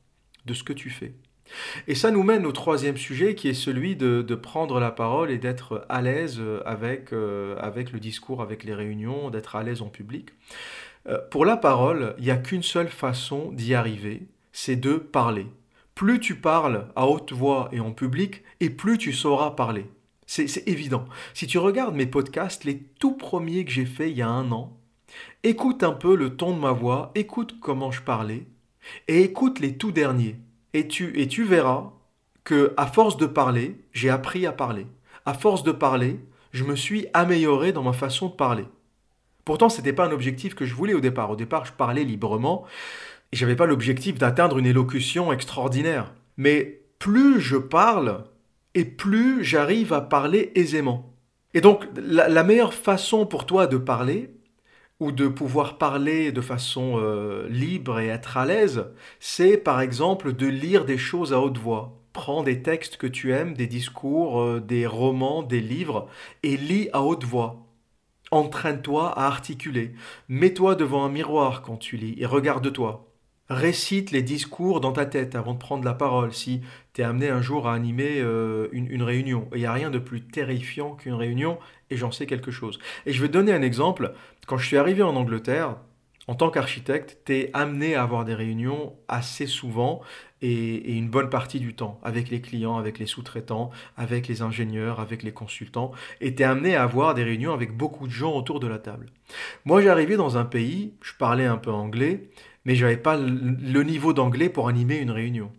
de 0.46 0.54
ce 0.54 0.64
que 0.64 0.74
tu 0.74 0.90
fais. 0.90 1.16
Et 1.88 1.96
ça 1.96 2.12
nous 2.12 2.24
mène 2.24 2.46
au 2.46 2.52
troisième 2.52 2.98
sujet 2.98 3.36
qui 3.36 3.50
est 3.50 3.54
celui 3.54 3.96
de, 3.96 4.22
prendre 4.36 4.80
la 4.80 4.92
parole 4.92 5.32
et 5.32 5.38
d'être 5.40 5.86
à 5.90 6.02
l'aise 6.02 6.40
avec, 6.66 7.12
euh, 7.12 7.58
avec 7.58 7.92
le 7.92 8.00
discours, 8.00 8.42
avec 8.42 8.64
les 8.64 8.74
réunions, 8.74 9.32
d'être 9.32 9.56
à 9.56 9.64
l'aise 9.64 9.82
en 9.82 9.90
public. 9.90 10.30
Euh, 11.08 11.18
pour 11.32 11.46
la 11.46 11.58
parole, 11.58 12.16
il 12.18 12.26
n'y 12.26 12.32
a 12.32 12.38
qu'une 12.38 12.64
seule 12.64 12.90
façon 12.90 13.52
d'y 13.52 13.74
arriver, 13.74 14.28
c'est 14.60 14.76
de 14.76 14.96
parler. 14.96 15.46
Plus 15.94 16.20
tu 16.20 16.34
parles 16.34 16.88
à 16.96 17.06
haute 17.06 17.32
voix 17.32 17.70
et 17.72 17.80
en 17.80 17.92
public, 17.92 18.42
et 18.60 18.72
plus 18.72 18.98
tu 18.98 19.14
sauras 19.14 19.52
parler. 19.52 19.86
C'est 20.26 20.68
évident. 20.68 21.06
Si 21.36 21.46
tu 21.46 21.60
regardes 21.60 21.94
mes 21.94 22.08
podcasts, 22.08 22.64
les 22.64 22.80
tout 23.00 23.16
premiers 23.16 23.66
que 23.66 23.72
j'ai 23.72 23.86
faits 23.86 24.10
il 24.10 24.18
y 24.18 24.24
a 24.24 24.28
un 24.28 24.52
an, 24.52 24.76
écoute 25.44 25.84
un 25.84 25.92
peu 25.92 26.16
le 26.16 26.36
ton 26.36 26.56
de 26.56 26.60
ma 26.60 26.72
voix, 26.72 27.12
écoute 27.14 27.60
comment 27.62 27.92
je 27.92 28.02
parlais, 28.02 28.48
et 29.08 29.22
écoute 29.22 29.60
les 29.60 29.78
tout 29.78 29.92
derniers. 29.92 30.38
Et 30.74 30.88
tu, 30.88 31.44
verras 31.44 31.92
que 32.44 32.74
à 32.78 32.88
force 32.88 33.18
de 33.18 33.28
parler, 33.28 33.80
j'ai 33.94 34.10
appris 34.10 34.48
à 34.48 34.52
parler. 34.52 34.88
À 35.28 35.36
force 35.36 35.62
de 35.62 35.72
parler, 35.72 36.20
je 36.52 36.64
me 36.64 36.76
suis 36.76 37.06
amélioré 37.14 37.74
dans 37.74 37.84
ma 37.84 37.94
façon 37.94 38.30
de 38.30 38.34
parler. 38.34 38.66
Pourtant, 39.46 39.70
ce 39.70 39.78
n'était 39.78 39.94
pas 39.94 40.08
un 40.08 40.12
objectif 40.12 40.56
que 40.56 40.66
je 40.66 40.74
voulais 40.74 40.96
au 40.96 41.00
départ. 41.00 41.30
Au 41.30 41.36
départ, 41.36 41.66
je 41.66 41.74
parlais 41.74 42.04
librement. 42.04 42.66
Et 43.32 43.36
j'avais 43.36 43.56
pas 43.56 43.66
l'objectif 43.66 44.18
d'atteindre 44.18 44.58
une 44.58 44.66
élocution 44.66 45.32
extraordinaire. 45.32 46.14
Mais 46.38 46.82
plus 47.00 47.42
je 47.42 47.58
parle, 47.58 48.24
et 48.74 48.86
plus 48.86 49.44
j'arrive 49.44 49.94
à 49.94 50.02
parler 50.02 50.52
aisément. 50.56 51.14
Et 51.54 51.62
donc, 51.62 51.88
la, 51.96 52.44
meilleure 52.44 52.74
façon 52.74 53.26
pour 53.26 53.46
toi 53.46 53.66
de 53.68 53.78
parler, 53.78 54.30
ou 55.00 55.12
de 55.12 55.28
pouvoir 55.28 55.78
parler 55.78 56.32
de 56.32 56.42
façon 56.42 56.96
euh, 56.98 57.48
libre 57.50 58.00
et 58.00 58.08
être 58.08 58.38
à 58.38 58.46
l'aise, 58.46 58.86
c'est 59.20 59.58
par 59.58 59.82
exemple 59.82 60.34
de 60.34 60.48
lire 60.48 60.86
des 60.86 60.98
choses 60.98 61.34
à 61.34 61.40
haute 61.40 61.58
voix. 61.58 62.00
Prends 62.14 62.44
des 62.44 62.64
textes 62.64 62.98
que 62.98 63.08
tu 63.08 63.32
aimes, 63.32 63.54
des 63.54 63.68
discours, 63.68 64.42
euh, 64.42 64.60
des 64.60 64.88
romans, 64.88 65.44
des 65.44 65.62
livres, 65.62 66.08
et 66.44 66.58
lis 66.58 66.90
à 66.94 67.04
haute 67.04 67.24
voix. 67.24 67.68
Entraîne-toi 68.32 69.10
à 69.18 69.26
articuler. 69.26 69.94
Mets-toi 70.28 70.76
devant 70.76 71.06
un 71.06 71.10
miroir 71.10 71.62
quand 71.62 71.78
tu 71.78 71.96
lis 71.96 72.16
et 72.18 72.26
regarde-toi. 72.26 73.07
Récite 73.50 74.12
les 74.12 74.24
discours 74.24 74.82
dans 74.82 74.92
ta 74.92 75.06
tête 75.06 75.34
avant 75.36 75.54
de 75.54 75.60
prendre 75.60 75.86
la 75.86 75.94
parole 75.94 76.34
si 76.34 76.62
tu 76.94 77.02
es 77.02 77.04
amené 77.06 77.30
un 77.30 77.42
jour 77.42 77.68
à 77.70 77.74
animer 77.74 78.20
euh, 78.20 78.68
une, 78.74 79.04
réunion. 79.04 79.48
Il 79.54 79.60
n'y 79.60 79.66
a 79.66 79.72
rien 79.72 79.90
de 79.90 80.00
plus 80.00 80.22
terrifiant 80.22 80.96
qu'une 80.96 81.14
réunion 81.14 81.58
et 81.90 81.96
j'en 81.96 82.12
sais 82.12 82.26
quelque 82.26 82.52
chose. 82.52 82.78
Et 83.06 83.14
je 83.14 83.22
vais 83.22 83.30
donner 83.30 83.54
un 83.54 83.62
exemple. 83.62 84.14
Quand 84.48 84.58
je 84.58 84.68
suis 84.68 84.78
arrivé 84.78 85.02
en 85.02 85.16
Angleterre, 85.16 85.78
en 86.28 86.36
tant 86.36 86.50
qu'architecte, 86.50 87.20
tu 87.26 87.38
es 87.38 87.50
amené 87.54 87.96
à 87.96 88.04
avoir 88.04 88.26
des 88.26 88.34
réunions 88.34 88.94
assez 89.08 89.48
souvent 89.48 90.02
et, 90.42 90.52
et, 90.52 90.94
une 90.96 91.10
bonne 91.10 91.30
partie 91.30 91.62
du 91.62 91.74
temps 91.74 92.02
avec 92.04 92.30
les 92.30 92.42
clients, 92.42 92.76
avec 92.76 93.00
les 93.00 93.06
sous-traitants, 93.06 93.72
avec 93.96 94.28
les 94.28 94.42
ingénieurs, 94.42 95.00
avec 95.00 95.24
les 95.24 95.32
consultants. 95.32 95.94
Et 96.20 96.36
tu 96.36 96.44
es 96.44 96.46
amené 96.46 96.76
à 96.76 96.84
avoir 96.84 97.14
des 97.14 97.24
réunions 97.24 97.54
avec 97.54 97.72
beaucoup 97.72 98.08
de 98.08 98.12
gens 98.12 98.36
autour 98.36 98.60
de 98.60 98.68
la 98.68 98.78
table. 98.78 99.06
Moi, 99.64 99.82
j'arrivais 99.82 100.18
dans 100.18 100.38
un 100.38 100.44
pays, 100.44 100.96
je 101.02 101.14
parlais 101.18 101.46
un 101.46 101.58
peu 101.58 101.72
anglais, 101.72 102.30
mais 102.68 102.76
je 102.76 102.84
n'avais 102.86 102.98
pas 102.98 103.18
le 103.18 103.82
niveau 103.84 104.14
d'anglais 104.14 104.50
pour 104.50 104.68
animer 104.68 104.98
une 104.98 105.10
réunion. 105.10 105.52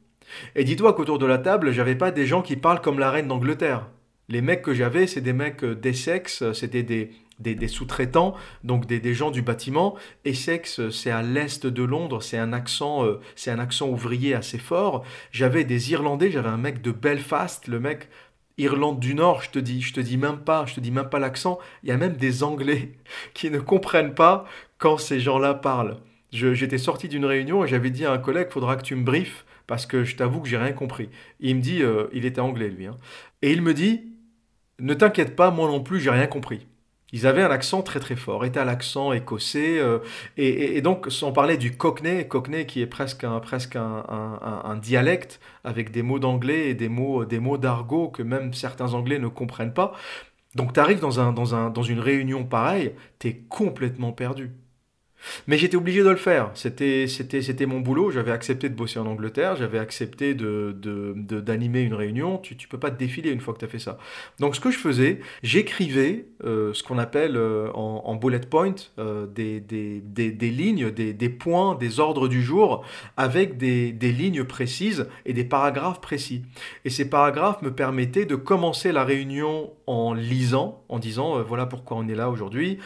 Et 0.54 0.62
dis-toi 0.62 0.92
qu'autour 0.92 1.18
de 1.18 1.24
la 1.24 1.38
table, 1.38 1.72
j'avais 1.72 1.94
pas 1.94 2.10
des 2.10 2.26
gens 2.26 2.42
qui 2.42 2.54
parlent 2.54 2.82
comme 2.82 2.98
la 2.98 3.10
reine 3.10 3.28
d'Angleterre. 3.28 3.88
Les 4.28 4.42
mecs 4.42 4.60
que 4.60 4.74
j'avais, 4.74 5.06
c'est 5.06 5.22
des 5.22 5.32
mecs 5.32 5.64
euh, 5.64 5.74
d'Essex, 5.74 6.52
c'était 6.52 6.82
des, 6.82 7.68
sous-traitants, 7.68 8.34
donc 8.62 8.84
des, 8.84 9.00
des, 9.00 9.14
gens 9.14 9.30
du 9.30 9.40
bâtiment. 9.40 9.96
Essex, 10.26 10.90
c'est 10.90 11.10
à 11.10 11.22
l'est 11.22 11.64
de 11.66 11.82
Londres, 11.82 12.22
c'est 12.22 12.36
un 12.36 12.52
accent, 12.52 13.06
euh, 13.06 13.20
c'est 13.36 13.50
un 13.50 13.58
accent 13.58 13.88
ouvrier 13.88 14.34
assez 14.34 14.58
fort. 14.58 15.02
J'avais 15.32 15.64
des 15.64 15.92
Irlandais, 15.92 16.30
j'avais 16.30 16.50
un 16.50 16.58
mec 16.58 16.82
de 16.82 16.92
Belfast, 16.92 17.68
le 17.68 17.80
mec 17.80 18.10
Irlande 18.58 19.00
du 19.00 19.14
Nord, 19.14 19.40
je 19.42 19.50
te 19.50 19.58
dis, 19.58 19.80
je 19.80 19.94
te 19.94 20.00
dis 20.00 20.18
même 20.18 20.40
pas, 20.40 20.66
je 20.66 20.74
te 20.74 20.80
dis 20.80 20.90
même 20.90 21.08
pas 21.08 21.20
l'accent. 21.20 21.58
Il 21.82 21.88
y 21.88 21.92
a 21.92 21.96
même 21.96 22.18
des 22.18 22.42
Anglais 22.42 22.98
qui 23.32 23.50
ne 23.50 23.60
comprennent 23.60 24.14
pas 24.14 24.44
quand 24.76 24.98
ces 24.98 25.20
gens-là 25.20 25.54
parlent. 25.54 25.96
J'étais 26.32 26.78
sorti 26.78 27.08
d'une 27.08 27.24
réunion 27.24 27.64
et 27.64 27.68
j'avais 27.68 27.90
dit 27.90 28.04
à 28.04 28.12
un 28.12 28.18
collègue, 28.18 28.48
faudra 28.50 28.76
que 28.76 28.82
tu 28.82 28.94
me 28.94 29.02
briefes 29.02 29.46
parce 29.66 29.86
que 29.86 30.04
je 30.04 30.16
t'avoue 30.16 30.40
que 30.40 30.48
j'ai 30.48 30.56
rien 30.56 30.72
compris. 30.72 31.08
il 31.40 31.56
me 31.56 31.60
dit, 31.60 31.82
euh, 31.82 32.08
il 32.12 32.24
était 32.24 32.40
anglais 32.40 32.68
lui, 32.68 32.86
hein. 32.86 32.96
et 33.42 33.52
il 33.52 33.62
me 33.62 33.74
dit, 33.74 34.12
ne 34.80 34.94
t'inquiète 34.94 35.36
pas, 35.36 35.50
moi 35.50 35.68
non 35.68 35.80
plus, 35.80 36.00
j'ai 36.00 36.10
rien 36.10 36.26
compris. 36.26 36.66
Ils 37.12 37.26
avaient 37.26 37.42
un 37.42 37.50
accent 37.50 37.82
très 37.82 38.00
très 38.00 38.16
fort, 38.16 38.44
étaient 38.44 38.60
à 38.60 38.64
l'accent 38.66 39.12
écossais, 39.12 39.78
euh, 39.78 40.00
et, 40.36 40.80
donc 40.82 41.08
on 41.22 41.32
parlait 41.32 41.56
du 41.56 41.76
cockney, 41.76 42.28
cockney 42.28 42.66
qui 42.66 42.82
est 42.82 42.86
presque 42.86 43.24
un, 43.24 43.40
presque 43.40 43.76
un, 43.76 44.78
dialecte 44.82 45.40
avec 45.64 45.90
des 45.90 46.02
mots 46.02 46.18
d'anglais 46.18 46.70
et 46.70 46.74
des 46.74 46.88
mots, 46.88 47.24
des 47.24 47.40
mots 47.40 47.56
d'argot 47.58 48.08
que 48.08 48.22
même 48.22 48.52
certains 48.52 48.92
anglais 48.94 49.18
ne 49.18 49.28
comprennent 49.28 49.72
pas. 49.72 49.92
Donc 50.54 50.74
tu 50.74 50.80
arrives 50.80 51.00
dans, 51.00 51.20
un, 51.20 51.32
dans, 51.32 51.54
un, 51.54 51.70
dans 51.70 51.82
une 51.82 52.00
réunion 52.00 52.44
pareille, 52.44 52.92
tu 53.18 53.28
es 53.28 53.34
complètement 53.48 54.12
perdu. 54.12 54.52
Mais 55.46 55.58
j'étais 55.58 55.76
obligé 55.76 56.02
de 56.02 56.10
le 56.10 56.16
faire. 56.16 56.50
C'était, 56.54 57.06
mon 57.66 57.80
boulot. 57.80 58.10
J'avais 58.10 58.32
accepté 58.32 58.68
de 58.68 58.74
bosser 58.74 58.98
en 58.98 59.06
Angleterre. 59.06 59.56
J'avais 59.56 59.78
accepté 59.78 60.34
de, 60.34 60.74
d'animer 61.16 61.80
une 61.82 61.94
réunion. 61.94 62.38
Tu 62.38 62.54
ne 62.54 62.60
peux 62.68 62.78
pas 62.78 62.90
te 62.90 62.98
défiler 62.98 63.30
une 63.30 63.40
fois 63.40 63.54
que 63.54 63.60
tu 63.60 63.64
as 63.64 63.68
fait 63.68 63.78
ça. 63.78 63.98
Donc, 64.38 64.56
ce 64.56 64.60
que 64.60 64.70
je 64.70 64.78
faisais, 64.78 65.20
j'écrivais 65.42 66.26
euh, 66.44 66.72
ce 66.72 66.82
qu'on 66.82 66.98
appelle 66.98 67.36
euh, 67.36 67.70
en, 67.72 68.14
bullet 68.14 68.40
point 68.40 68.74
euh, 68.98 69.26
des, 69.26 69.60
lignes, 70.50 70.90
des, 70.90 71.12
des, 71.12 71.28
points, 71.28 71.74
des 71.74 72.00
ordres 72.00 72.28
du 72.28 72.42
jour 72.42 72.84
avec 73.16 73.56
des, 73.56 73.92
des 73.92 74.12
lignes 74.12 74.44
précises 74.44 75.08
et 75.26 75.32
des 75.32 75.44
paragraphes 75.44 76.00
précis. 76.00 76.42
Et 76.84 76.90
ces 76.90 77.08
paragraphes 77.08 77.62
me 77.62 77.72
permettaient 77.72 78.24
de 78.24 78.36
commencer 78.36 78.92
la 78.92 79.04
réunion 79.04 79.72
en 79.86 80.14
lisant, 80.14 80.84
en 80.88 80.98
disant 80.98 81.42
voilà 81.42 81.66
pourquoi 81.66 81.96
on 81.96 82.08
est 82.08 82.14
là 82.14 82.30
aujourd'hui, 82.30 82.78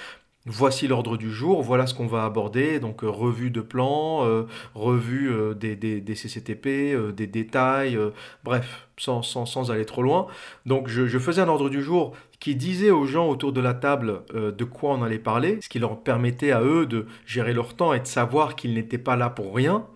Voici 0.44 0.88
l'ordre 0.88 1.16
du 1.16 1.30
jour, 1.30 1.62
voilà 1.62 1.86
ce 1.86 1.94
qu'on 1.94 2.08
va 2.08 2.24
aborder, 2.24 2.80
donc 2.80 3.04
euh, 3.04 3.08
revue 3.08 3.50
de 3.50 3.60
plan, 3.60 4.26
euh, 4.26 4.42
revue 4.74 5.30
euh, 5.30 5.54
des, 5.54 5.76
des, 5.76 6.14
CCTP, 6.16 6.96
des 7.14 7.28
détails, 7.28 7.96
bref, 8.42 8.88
sans, 8.96 9.70
aller 9.70 9.84
trop 9.84 10.02
loin. 10.02 10.26
Donc 10.66 10.88
je, 10.88 11.06
je, 11.06 11.18
faisais 11.20 11.42
un 11.42 11.48
ordre 11.48 11.70
du 11.70 11.80
jour 11.80 12.16
qui 12.40 12.56
disait 12.56 12.90
aux 12.90 13.06
gens 13.06 13.28
autour 13.28 13.52
de 13.52 13.60
la 13.60 13.72
table 13.72 14.22
de 14.34 14.64
quoi 14.64 14.94
on 14.94 15.02
allait 15.04 15.20
parler, 15.20 15.60
ce 15.60 15.68
qui 15.68 15.78
leur 15.78 16.00
permettait 16.00 16.50
à 16.50 16.60
eux 16.60 16.86
de 16.86 17.06
gérer 17.24 17.52
leur 17.52 17.74
temps 17.74 17.92
et 17.92 18.00
de 18.00 18.06
savoir 18.06 18.56
qu'ils 18.56 18.74
n'étaient 18.74 18.98
pas 18.98 19.14
là 19.14 19.30
pour 19.30 19.54
rien. 19.54 19.86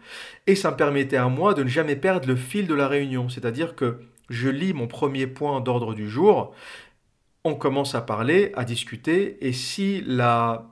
Et 0.47 0.55
ça 0.55 0.71
me 0.71 0.77
permettait 0.77 1.17
à 1.17 1.29
moi 1.29 1.55
de 1.55 1.65
ne 1.65 1.69
jamais 1.69 1.97
perdre 1.97 2.29
le 2.29 2.37
fil 2.37 2.69
de 2.69 2.75
la 2.75 2.87
réunion, 2.87 3.29
c'est-à-dire 3.29 3.75
que 3.75 3.99
je 4.31 4.49
lis 4.49 4.73
mon 4.73 4.87
premier 4.87 5.27
point 5.27 5.61
d'ordre 5.61 5.95
du 5.95 6.09
jour, 6.09 6.55
on 7.47 7.55
commence 7.55 7.95
à 7.95 8.01
parler, 8.01 8.51
à 8.57 8.65
discuter, 8.65 9.39
et 9.47 9.53
si 9.53 10.03
la 10.05 10.67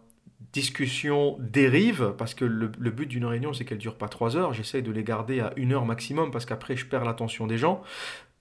discussion 0.52 1.36
dérive, 1.38 2.14
parce 2.18 2.34
que 2.34 2.44
le, 2.44 2.66
but 2.66 3.06
d'une 3.06 3.24
réunion, 3.24 3.52
c'est 3.52 3.64
qu'elle 3.64 3.78
dure 3.78 3.96
pas 3.96 4.08
trois 4.08 4.36
heures, 4.36 4.52
j'essaye 4.52 4.82
de 4.82 4.90
les 4.90 5.04
garder 5.04 5.38
à 5.38 5.52
une 5.56 5.72
heure 5.72 5.86
maximum, 5.86 6.32
parce 6.32 6.46
qu'après, 6.46 6.76
je 6.76 6.84
perds 6.86 7.04
l'attention 7.04 7.46
des 7.46 7.58
gens. 7.58 7.80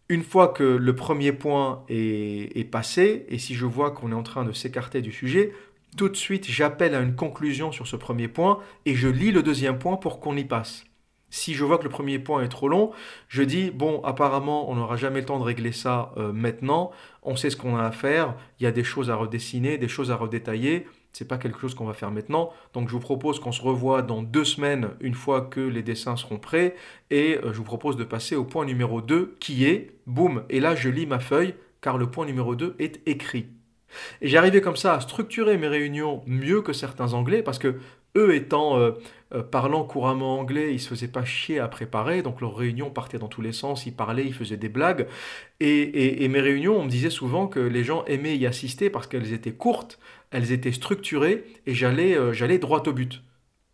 Une 0.09 0.23
fois 0.23 0.47
que 0.47 0.63
le 0.63 0.95
premier 0.95 1.31
point 1.31 1.83
est, 1.89 2.57
est 2.57 2.63
passé, 2.63 3.27
et 3.29 3.37
si 3.37 3.53
je 3.53 3.67
vois 3.67 3.91
qu'on 3.91 4.11
est 4.11 4.15
en 4.15 4.23
train 4.23 4.43
de 4.43 4.51
s'écarter 4.51 5.01
du 5.01 5.11
sujet, 5.11 5.53
tout 5.95 6.09
de 6.09 6.17
suite, 6.17 6.47
j'appelle 6.47 6.95
à 6.95 7.01
une 7.01 7.15
conclusion 7.15 7.71
sur 7.71 7.85
ce 7.85 7.95
premier 7.95 8.27
point, 8.27 8.59
et 8.87 8.95
je 8.95 9.07
lis 9.07 9.31
le 9.31 9.43
deuxième 9.43 9.77
point 9.77 9.97
pour 9.97 10.19
qu'on 10.19 10.35
y 10.35 10.43
passe. 10.43 10.85
Si 11.33 11.55
je 11.55 11.63
vois 11.63 11.79
que 11.79 11.83
le 11.83 11.89
premier 11.89 12.19
point 12.19 12.43
est 12.43 12.47
trop 12.47 12.69
long, 12.69 12.91
je 13.27 13.41
dis, 13.41 13.71
bon, 13.71 14.03
apparemment, 14.03 14.69
on 14.69 14.75
n'aura 14.75 14.97
jamais 14.97 15.21
le 15.21 15.25
temps 15.25 15.39
de 15.39 15.43
régler 15.43 15.71
ça 15.71 16.11
euh, 16.15 16.31
maintenant, 16.31 16.91
on 17.23 17.35
sait 17.35 17.49
ce 17.49 17.57
qu'on 17.57 17.75
a 17.75 17.83
à 17.85 17.91
faire, 17.91 18.35
il 18.59 18.65
y 18.65 18.67
a 18.67 18.71
des 18.71 18.83
choses 18.83 19.09
à 19.09 19.15
redessiner, 19.15 19.79
des 19.79 19.87
choses 19.87 20.11
à 20.11 20.15
redétailler, 20.15 20.85
c'est 21.11 21.27
pas 21.27 21.39
quelque 21.39 21.59
chose 21.59 21.73
qu'on 21.73 21.87
va 21.87 21.95
faire 21.95 22.11
maintenant, 22.11 22.51
donc 22.75 22.87
je 22.87 22.93
vous 22.93 22.99
propose 22.99 23.39
qu'on 23.39 23.51
se 23.51 23.63
revoie 23.63 24.03
dans 24.03 24.21
deux 24.21 24.45
semaines, 24.45 24.91
une 24.99 25.15
fois 25.15 25.41
que 25.41 25.59
les 25.59 25.81
dessins 25.81 26.17
seront 26.17 26.37
prêts, 26.37 26.75
et 27.09 27.39
euh, 27.43 27.51
je 27.51 27.57
vous 27.57 27.63
propose 27.63 27.97
de 27.97 28.03
passer 28.03 28.35
au 28.35 28.43
point 28.43 28.65
numéro 28.65 29.01
2, 29.01 29.35
qui 29.39 29.65
est, 29.65 29.95
boum, 30.05 30.43
et 30.51 30.59
là 30.59 30.75
je 30.75 30.89
lis 30.89 31.07
ma 31.07 31.19
feuille, 31.19 31.55
car 31.81 31.97
le 31.97 32.11
point 32.11 32.27
numéro 32.27 32.55
2 32.55 32.75
est 32.77 33.01
écrit. 33.07 33.47
Et 34.21 34.27
j'arrivais 34.27 34.61
comme 34.61 34.75
ça 34.75 34.93
à 34.93 34.99
structurer 34.99 35.57
mes 35.57 35.67
réunions 35.67 36.21
mieux 36.27 36.61
que 36.61 36.73
certains 36.73 37.13
Anglais, 37.13 37.41
parce 37.41 37.57
que 37.57 37.79
eux 38.15 38.35
étant 38.35 38.77
euh, 38.77 38.91
euh, 39.33 39.43
parlant 39.43 39.83
couramment 39.83 40.39
anglais, 40.39 40.73
ils 40.73 40.79
se 40.79 40.89
faisaient 40.89 41.07
pas 41.07 41.25
chier 41.25 41.59
à 41.59 41.67
préparer, 41.67 42.21
donc 42.21 42.41
leurs 42.41 42.55
réunions 42.55 42.89
partaient 42.89 43.17
dans 43.17 43.27
tous 43.27 43.41
les 43.41 43.51
sens, 43.51 43.85
ils 43.85 43.93
parlaient, 43.93 44.25
ils 44.25 44.33
faisaient 44.33 44.57
des 44.57 44.69
blagues. 44.69 45.07
Et, 45.59 46.27
mes 46.27 46.41
réunions, 46.41 46.79
on 46.79 46.83
me 46.83 46.89
disait 46.89 47.09
souvent 47.09 47.47
que 47.47 47.59
les 47.59 47.83
gens 47.83 48.05
aimaient 48.05 48.37
y 48.37 48.45
assister 48.45 48.89
parce 48.89 49.07
qu'elles 49.07 49.33
étaient 49.33 49.53
courtes, 49.53 49.99
elles 50.31 50.51
étaient 50.51 50.71
structurées, 50.71 51.45
et 51.65 51.73
j'allais 51.73 52.17
euh, 52.17 52.33
j'allais 52.33 52.59
droit 52.59 52.83
au 52.87 52.93
but. 52.93 53.23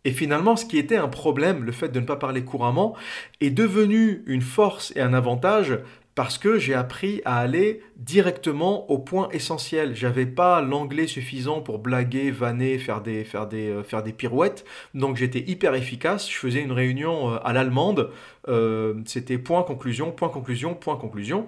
Et 0.04 0.12
finalement, 0.12 0.56
ce 0.56 0.64
qui 0.64 0.78
était 0.78 0.96
un 0.96 1.08
problème, 1.08 1.64
le 1.64 1.72
fait 1.72 1.90
de 1.90 2.00
ne 2.00 2.06
pas 2.06 2.16
parler 2.16 2.42
couramment, 2.42 2.96
est 3.42 3.50
devenu 3.50 4.22
une 4.26 4.40
force 4.40 4.94
et 4.96 5.00
un 5.00 5.12
avantage 5.12 5.78
parce 6.14 6.38
que 6.38 6.58
j'ai 6.58 6.74
appris 6.74 7.22
à 7.24 7.38
aller 7.38 7.82
directement 7.96 8.90
au 8.90 8.98
point 8.98 9.28
essentiel. 9.30 9.94
J'avais 9.94 10.26
pas 10.26 10.60
l'anglais 10.60 11.06
suffisant 11.06 11.60
pour 11.60 11.78
blaguer, 11.78 12.30
vanner, 12.30 12.78
faire 12.78 13.00
des, 13.00 13.24
faire 13.24 13.46
des, 13.46 13.68
euh, 13.68 13.82
faire 13.82 14.02
des 14.02 14.12
pirouettes. 14.12 14.64
Donc 14.94 15.16
j'étais 15.16 15.40
hyper 15.40 15.74
efficace. 15.74 16.30
Je 16.30 16.36
faisais 16.36 16.60
une 16.60 16.72
réunion 16.72 17.32
euh, 17.32 17.38
à 17.44 17.52
l'allemande. 17.52 18.10
Euh, 18.48 18.94
c'était 19.06 19.38
point, 19.38 19.62
conclusion, 19.62 20.10
point, 20.10 20.28
conclusion, 20.28 20.74
point, 20.74 20.96
conclusion. 20.96 21.46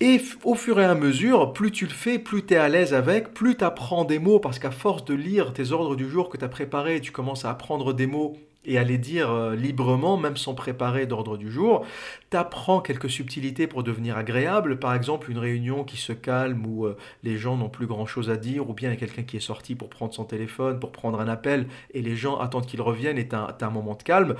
Et 0.00 0.20
au 0.44 0.54
fur 0.54 0.78
et 0.80 0.84
à 0.84 0.94
mesure, 0.94 1.52
plus 1.52 1.72
tu 1.72 1.84
le 1.84 1.92
fais, 1.92 2.18
plus 2.20 2.46
tu 2.46 2.54
es 2.54 2.56
à 2.56 2.68
l'aise 2.68 2.94
avec, 2.94 3.34
plus 3.34 3.56
tu 3.56 3.64
apprends 3.64 4.04
des 4.04 4.20
mots, 4.20 4.38
parce 4.38 4.60
qu'à 4.60 4.70
force 4.70 5.04
de 5.04 5.14
lire 5.14 5.52
tes 5.52 5.72
ordres 5.72 5.96
du 5.96 6.08
jour 6.08 6.28
que 6.28 6.36
tu 6.36 6.44
as 6.44 6.48
préparés, 6.48 7.00
tu 7.00 7.10
commences 7.10 7.44
à 7.44 7.50
apprendre 7.50 7.92
des 7.92 8.06
mots 8.06 8.36
et 8.64 8.78
à 8.78 8.84
les 8.84 8.98
dire 8.98 9.30
euh, 9.30 9.54
librement, 9.54 10.16
même 10.16 10.36
sans 10.36 10.54
préparer 10.54 11.06
d'ordre 11.06 11.36
du 11.36 11.50
jour. 11.50 11.86
Tu 12.30 12.36
apprends 12.36 12.80
quelques 12.80 13.10
subtilités 13.10 13.66
pour 13.66 13.82
devenir 13.82 14.16
agréable, 14.16 14.78
par 14.78 14.94
exemple 14.94 15.30
une 15.30 15.38
réunion 15.38 15.84
qui 15.84 15.96
se 15.96 16.12
calme 16.12 16.66
où 16.66 16.86
euh, 16.86 16.96
les 17.22 17.38
gens 17.38 17.56
n'ont 17.56 17.68
plus 17.68 17.86
grand-chose 17.86 18.30
à 18.30 18.36
dire, 18.36 18.68
ou 18.68 18.74
bien 18.74 18.90
il 18.90 18.92
y 18.92 18.96
a 18.96 19.00
quelqu'un 19.00 19.22
qui 19.22 19.36
est 19.36 19.40
sorti 19.40 19.74
pour 19.74 19.88
prendre 19.88 20.12
son 20.12 20.24
téléphone, 20.24 20.80
pour 20.80 20.92
prendre 20.92 21.20
un 21.20 21.28
appel, 21.28 21.66
et 21.94 22.02
les 22.02 22.16
gens 22.16 22.38
attendent 22.38 22.66
qu'il 22.66 22.82
revienne 22.82 23.18
et 23.18 23.28
tu 23.28 23.34
as, 23.34 23.56
un 23.60 23.70
moment 23.70 23.94
de 23.94 24.02
calme. 24.02 24.34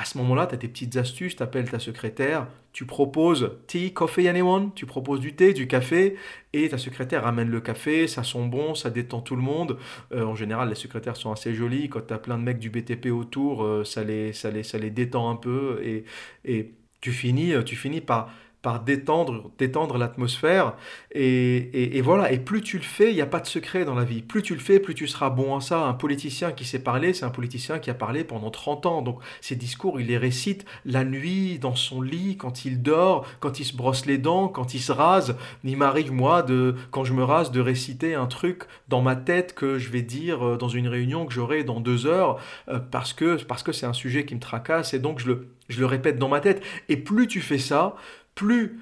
À 0.00 0.06
ce 0.06 0.16
moment-là, 0.16 0.46
tu 0.46 0.54
as 0.54 0.56
tes 0.56 0.66
petites 0.66 0.96
astuces, 0.96 1.36
tu 1.36 1.42
appelles 1.42 1.68
ta 1.68 1.78
secrétaire, 1.78 2.46
tu 2.72 2.86
proposes 2.86 3.58
tea, 3.66 3.92
coffee, 3.92 4.28
anyone? 4.28 4.72
Tu 4.74 4.86
proposes 4.86 5.20
du 5.20 5.34
thé, 5.34 5.52
du 5.52 5.68
café, 5.68 6.16
et 6.54 6.70
ta 6.70 6.78
secrétaire 6.78 7.24
ramène 7.24 7.50
le 7.50 7.60
café, 7.60 8.06
ça 8.06 8.24
sent 8.24 8.46
bon, 8.46 8.74
ça 8.74 8.88
détend 8.88 9.20
tout 9.20 9.36
le 9.36 9.42
monde. 9.42 9.76
Euh, 10.14 10.24
en 10.24 10.34
général, 10.34 10.70
les 10.70 10.74
secrétaires 10.74 11.18
sont 11.18 11.30
assez 11.32 11.52
jolies. 11.52 11.90
Quand 11.90 12.00
tu 12.06 12.14
as 12.14 12.18
plein 12.18 12.38
de 12.38 12.42
mecs 12.42 12.58
du 12.58 12.70
BTP 12.70 13.08
autour, 13.08 13.62
euh, 13.62 13.84
ça, 13.84 14.02
les, 14.02 14.32
ça, 14.32 14.50
les, 14.50 14.90
détend 14.90 15.28
un 15.28 15.36
peu, 15.36 15.78
et, 15.84 16.04
et 16.46 16.72
tu, 17.02 17.12
finis, 17.12 17.52
tu 17.66 17.76
finis 17.76 18.00
par 18.00 18.32
par 18.62 18.80
détendre, 18.80 19.50
détendre 19.58 19.96
l'atmosphère. 19.96 20.74
Et, 21.12 22.00
voilà, 22.02 22.30
et 22.30 22.38
plus 22.38 22.60
tu 22.60 22.76
le 22.76 22.82
fais, 22.82 23.10
il 23.10 23.14
n'y 23.14 23.22
a 23.22 23.26
pas 23.26 23.40
de 23.40 23.46
secret 23.46 23.84
dans 23.84 23.94
la 23.94 24.04
vie. 24.04 24.22
Plus 24.22 24.42
tu 24.42 24.54
le 24.54 24.60
fais, 24.60 24.78
plus 24.80 24.94
tu 24.94 25.06
seras 25.08 25.30
bon 25.30 25.56
à 25.56 25.60
ça. 25.60 25.86
Un 25.86 25.94
politicien 25.94 26.52
qui 26.52 26.64
sait 26.64 26.78
parler, 26.78 27.14
c'est 27.14 27.24
un 27.24 27.30
politicien 27.30 27.78
qui 27.78 27.90
a 27.90 27.94
parlé 27.94 28.24
pendant 28.24 28.50
30 28.50 28.86
ans. 28.86 29.02
Donc 29.02 29.20
ses 29.40 29.56
discours, 29.56 30.00
il 30.00 30.08
les 30.08 30.18
récite 30.18 30.64
la 30.84 31.04
nuit, 31.04 31.58
dans 31.58 31.74
son 31.74 32.02
lit, 32.02 32.36
quand 32.36 32.64
il 32.64 32.82
dort, 32.82 33.26
quand 33.40 33.60
il 33.60 33.64
se 33.64 33.74
brosse 33.74 34.06
les 34.06 34.18
dents, 34.18 34.48
quand 34.48 34.74
il 34.74 34.80
se 34.80 34.92
rase. 34.92 35.36
Il 35.64 35.76
m'arrive, 35.76 36.12
moi, 36.12 36.42
de, 36.42 36.74
quand 36.90 37.04
je 37.04 37.14
me 37.14 37.24
rase, 37.24 37.50
de 37.50 37.60
réciter 37.60 38.14
un 38.14 38.26
truc 38.26 38.64
dans 38.88 39.02
ma 39.02 39.16
tête 39.16 39.54
que 39.54 39.78
je 39.78 39.90
vais 39.90 40.02
dire 40.02 40.46
euh, 40.46 40.56
dans 40.56 40.68
une 40.68 40.88
réunion 40.88 41.26
que 41.26 41.32
j'aurai 41.32 41.64
dans 41.64 41.80
deux 41.80 42.06
heures, 42.06 42.38
euh, 42.68 42.78
parce 42.78 43.12
que 43.12 43.42
parce 43.44 43.62
que 43.62 43.72
c'est 43.72 43.86
un 43.86 43.92
sujet 43.92 44.24
qui 44.24 44.34
me 44.34 44.40
tracasse, 44.40 44.94
et 44.94 44.98
donc 44.98 45.18
je 45.18 45.28
le, 45.28 45.48
je 45.68 45.80
le 45.80 45.86
répète 45.86 46.18
dans 46.18 46.28
ma 46.28 46.40
tête. 46.40 46.62
Et 46.88 46.96
plus 46.96 47.26
tu 47.26 47.40
fais 47.40 47.58
ça, 47.58 47.94
plus 48.40 48.80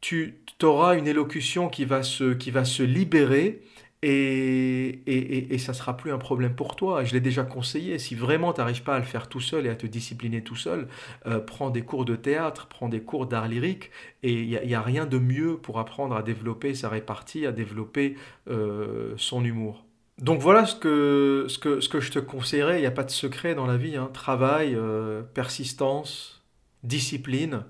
tu 0.00 0.34
auras 0.62 0.96
une 0.96 1.06
élocution 1.06 1.68
qui 1.68 1.84
va 1.84 2.02
se, 2.02 2.32
qui 2.32 2.50
va 2.50 2.64
se 2.64 2.82
libérer 2.82 3.62
et, 4.02 5.00
et, 5.06 5.54
et, 5.54 5.58
ça 5.58 5.74
sera 5.74 5.96
plus 5.96 6.12
un 6.12 6.18
problème 6.18 6.54
pour 6.54 6.76
toi. 6.76 7.02
Je 7.02 7.12
l'ai 7.12 7.20
déjà 7.20 7.42
conseillé. 7.42 7.98
Si 7.98 8.14
vraiment 8.14 8.52
tu 8.52 8.60
n'arrives 8.60 8.82
pas 8.82 8.94
à 8.94 8.98
le 8.98 9.04
faire 9.04 9.28
tout 9.28 9.40
seul 9.40 9.66
et 9.66 9.68
à 9.68 9.74
te 9.74 9.86
discipliner 9.86 10.42
tout 10.42 10.54
seul, 10.54 10.86
euh, 11.26 11.40
prends 11.40 11.70
des 11.70 11.82
cours 11.82 12.04
de 12.04 12.14
théâtre, 12.14 12.68
prends 12.68 12.88
des 12.88 13.00
cours 13.00 13.26
d'art 13.26 13.48
lyrique. 13.48 13.90
Et 14.22 14.42
il 14.42 14.48
n'y 14.48 14.74
a, 14.74 14.82
rien 14.82 15.06
de 15.06 15.18
mieux 15.18 15.56
pour 15.56 15.78
apprendre 15.80 16.14
à 16.14 16.22
développer 16.22 16.74
sa 16.74 16.88
répartie, 16.88 17.46
à 17.46 17.52
développer 17.52 18.16
euh, 18.48 19.14
son 19.16 19.44
humour. 19.44 19.84
Donc 20.18 20.40
voilà 20.40 20.66
ce 20.66 20.76
que, 20.76 21.46
ce 21.48 21.58
que, 21.58 21.80
ce 21.80 21.88
que 21.88 22.00
je 22.00 22.12
te 22.12 22.18
conseillerais. 22.18 22.78
Il 22.78 22.82
n'y 22.82 22.86
a 22.86 22.92
pas 22.92 23.04
de 23.04 23.10
secret 23.10 23.54
dans 23.54 23.66
la 23.66 23.76
vie. 23.76 23.96
Hein. 23.96 24.10
Travail, 24.12 24.74
euh, 24.74 25.22
persistance, 25.22 26.44
discipline. 26.84 27.64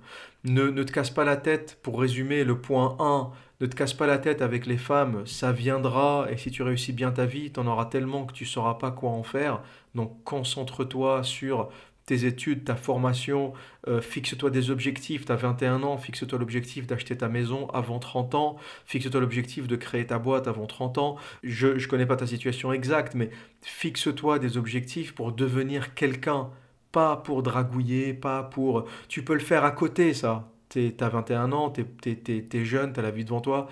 Ne, 0.49 0.71
te 0.85 0.93
casse 0.93 1.11
pas 1.11 1.25
la 1.25 1.37
tête, 1.37 1.77
pour 1.83 2.01
résumer 2.01 2.45
le 2.45 2.57
point 2.57 2.97
1, 3.01 3.33
ne 3.61 3.67
te 3.67 3.75
casse 3.75 3.95
pas 3.95 4.07
la 4.07 4.19
tête 4.19 4.43
avec 4.43 4.67
les 4.67 4.79
femmes, 4.79 5.27
ça 5.27 5.51
viendra, 5.51 6.29
et 6.31 6.37
si 6.37 6.53
tu 6.53 6.63
réussis 6.63 6.93
bien 6.93 7.11
ta 7.11 7.27
vie, 7.27 7.51
tu 7.51 7.59
en 7.59 7.67
auras 7.67 7.87
tellement 7.87 8.25
que 8.25 8.33
tu 8.33 8.45
sauras 8.45 8.75
pas 8.75 8.93
quoi 8.93 9.11
en 9.11 9.25
faire. 9.25 9.61
Donc 9.97 10.23
concentre-toi 10.23 11.25
sur 11.25 11.69
tes 12.05 12.27
études, 12.27 12.63
ta 12.65 12.77
formation, 12.77 13.55
euh, 13.89 14.01
fixe-toi 14.01 14.51
des 14.51 14.71
objectifs, 14.71 15.27
tu 15.27 15.33
as 15.33 15.37
21 15.37 15.83
ans, 15.83 15.99
fixe-toi 15.99 16.39
l'objectif 16.39 16.87
d'acheter 16.87 17.19
ta 17.19 17.29
maison 17.29 17.69
avant 17.71 17.99
30 17.99 18.37
ans, 18.37 18.57
fixe-toi 18.85 19.21
l'objectif 19.21 19.67
de 19.67 19.75
créer 19.75 20.07
ta 20.07 20.21
boîte 20.21 20.47
avant 20.47 20.67
30 20.67 20.99
ans. 20.99 21.17
Je 21.43 21.67
ne 21.67 21.87
connais 21.89 22.07
pas 22.07 22.15
ta 22.15 22.27
situation 22.29 22.73
exacte, 22.73 23.17
mais 23.17 23.31
fixe-toi 23.63 24.39
des 24.39 24.57
objectifs 24.57 25.13
pour 25.13 25.33
devenir 25.33 25.95
quelqu'un 25.95 26.51
pas 26.97 27.19
pour 27.19 27.43
dragouiller, 27.43 28.15
pas 28.15 28.43
pour... 28.43 28.87
Tu 29.09 29.23
peux 29.23 29.35
le 29.35 29.41
faire 29.41 29.65
à 29.65 29.71
côté, 29.71 30.15
ça. 30.15 30.51
T'as 30.71 31.11
21 31.11 31.53
ans, 31.53 31.69
t'es 31.69 31.85
es, 32.03 32.65
jeune, 32.65 32.95
t'as 32.95 33.03
la 33.03 33.11
vie 33.11 33.27
devant 33.27 33.43
toi. 33.43 33.69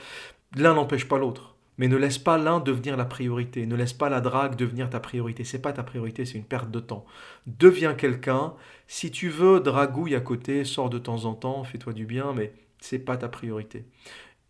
L'un 0.57 0.75
n'empêche 0.75 1.09
pas 1.09 1.17
l'autre. 1.17 1.55
Mais 1.79 1.89
ne 1.89 1.97
laisse 1.97 2.19
pas 2.19 2.37
l'un 2.37 2.61
devenir 2.61 2.99
la 2.99 3.07
priorité. 3.07 3.65
Ne 3.65 3.77
laisse 3.77 3.95
pas 3.95 4.11
la 4.11 4.21
drague 4.21 4.57
devenir 4.57 4.91
ta 4.91 5.01
priorité. 5.01 5.43
C'est 5.43 5.63
pas 5.63 5.73
ta 5.73 5.83
priorité, 5.83 6.27
c'est 6.27 6.37
une 6.37 6.45
perte 6.45 6.71
de 6.71 6.81
temps. 6.81 7.07
Deviens 7.47 7.95
quelqu'un. 7.95 8.53
Si 8.89 9.11
tu 9.11 9.31
veux 9.31 9.59
dragouille 9.61 10.15
à 10.15 10.21
côté, 10.21 10.67
sors 10.67 10.91
de 10.91 10.99
temps 10.99 11.25
en 11.25 11.33
temps, 11.33 11.65
fais-toi 11.65 11.95
du 11.95 12.05
bien, 12.05 12.35
mais 12.35 12.53
c'est 12.79 12.99
pas 12.99 13.17
ta 13.17 13.31
priorité. 13.31 13.87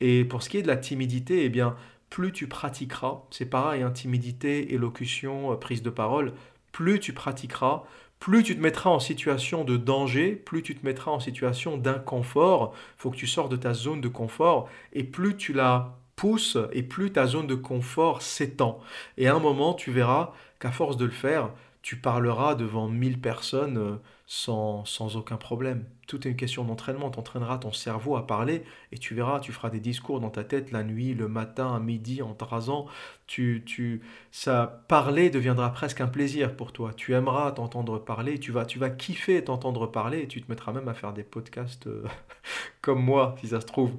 Et 0.01 0.25
pour 0.25 0.43
ce 0.43 0.51
qui 0.51 0.57
est 0.57 0.63
de 0.63 0.67
la 0.67 0.77
timidité, 0.77 1.45
eh 1.45 1.49
bien, 1.49 1.77
plus 2.11 2.33
tu 2.33 2.49
pratiqueras, 2.49 3.23
c'est 3.31 3.47
pareil, 3.47 3.83
hein, 3.83 3.93
timidité, 3.93 4.75
élocution, 4.75 5.53
euh, 5.53 5.55
prise 5.55 5.85
de 5.85 5.91
parole, 5.91 6.33
plus 6.73 6.99
tu 6.99 7.13
pratiqueras, 7.13 7.85
plus 8.25 8.43
tu 8.43 8.57
te 8.57 8.61
mettras 8.63 8.89
en 8.89 9.01
situation 9.01 9.65
de 9.65 9.77
danger, 9.77 10.33
plus 10.33 10.63
tu 10.63 10.75
te 10.75 10.87
mettras 10.87 11.11
en 11.11 11.21
situation 11.21 11.77
d'inconfort, 11.77 12.73
il 12.75 13.03
faut 13.03 13.11
que 13.11 13.19
tu 13.19 13.27
sors 13.27 13.51
de 13.51 13.57
ta 13.57 13.75
zone 13.75 14.01
de 14.01 14.09
confort, 14.09 14.67
et 14.95 15.05
plus 15.05 15.37
tu 15.37 15.53
la 15.53 15.99
pousses, 16.17 16.57
et 16.73 16.83
plus 16.83 17.13
ta 17.13 17.27
zone 17.27 17.47
de 17.47 17.55
confort 17.55 18.23
s'étend. 18.23 18.81
Et 19.19 19.29
à 19.29 19.35
un 19.35 19.41
moment, 19.41 19.75
tu 19.75 19.93
verras 19.93 20.33
qu'à 20.59 20.73
force 20.73 20.97
de 20.97 21.05
le 21.05 21.11
faire, 21.11 21.51
tu 21.85 21.97
parleras 21.97 22.55
devant 22.55 22.89
1000 22.89 23.21
personnes 23.21 23.77
euh, 23.77 23.97
sans, 24.27 25.17
aucun 25.17 25.37
problème. 25.37 25.85
Tout 26.07 26.27
est 26.27 26.31
une 26.31 26.37
question 26.37 26.65
d'entraînement. 26.65 27.11
Tu 27.11 27.19
entraîneras 27.19 27.59
ton 27.59 27.73
cerveau 27.73 28.17
à 28.17 28.27
parler 28.27 28.65
et 28.91 28.97
tu 28.97 29.15
verras, 29.15 29.39
tu 29.39 29.53
feras 29.53 29.69
des 29.69 29.81
discours 29.81 30.19
dans 30.19 30.31
ta 30.31 30.45
tête 30.45 30.73
la 30.73 30.83
nuit, 30.83 31.13
le 31.13 31.29
matin, 31.29 31.75
à 31.75 31.81
midi, 31.81 32.23
en 32.23 32.33
te 32.33 32.43
rasant. 32.43 32.87
Tu, 33.27 33.65
tu, 33.67 34.01
ça, 34.33 34.83
parler 34.89 35.29
deviendra 35.29 35.71
presque 35.75 36.01
un 36.01 36.07
plaisir 36.07 36.57
pour 36.57 36.73
toi. 36.73 36.95
Tu 36.97 37.13
aimeras 37.13 37.53
t'entendre 37.53 37.99
parler, 37.99 38.41
tu 38.41 38.51
vas, 38.51 38.65
tu 38.65 38.79
vas 38.79 38.89
kiffer 38.89 39.45
t'entendre 39.45 39.87
parler 39.87 40.21
et 40.21 40.27
tu 40.27 40.41
te 40.41 40.51
mettras 40.51 40.73
même 40.73 40.89
à 40.89 40.95
faire 40.95 41.13
des 41.13 41.23
podcasts 41.23 41.87
euh, 41.87 42.07
comme 42.81 43.05
moi, 43.05 43.35
si 43.43 43.49
ça 43.49 43.61
se 43.61 43.67
trouve. 43.67 43.93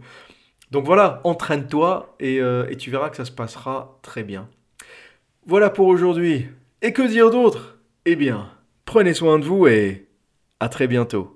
Donc 0.72 0.86
voilà, 0.86 1.22
entraîne-toi 1.24 2.16
et, 2.20 2.42
euh, 2.42 2.68
et 2.68 2.78
tu 2.78 2.90
verras 2.90 3.12
que 3.12 3.18
ça 3.18 3.26
se 3.26 3.32
passera 3.32 4.00
très 4.02 4.24
bien. 4.24 4.50
Voilà 5.46 5.70
pour 5.70 5.86
aujourd'hui. 5.86 6.48
Et 6.82 6.94
que 6.94 7.04
dire 7.04 7.30
d'autre? 7.30 7.75
Eh 8.08 8.16
bien, 8.16 8.52
prenez 8.86 9.16
soin 9.16 9.40
de 9.40 9.46
vous 9.46 9.66
et 9.66 10.08
à 10.60 10.70
très 10.70 10.88
bientôt. 10.88 11.35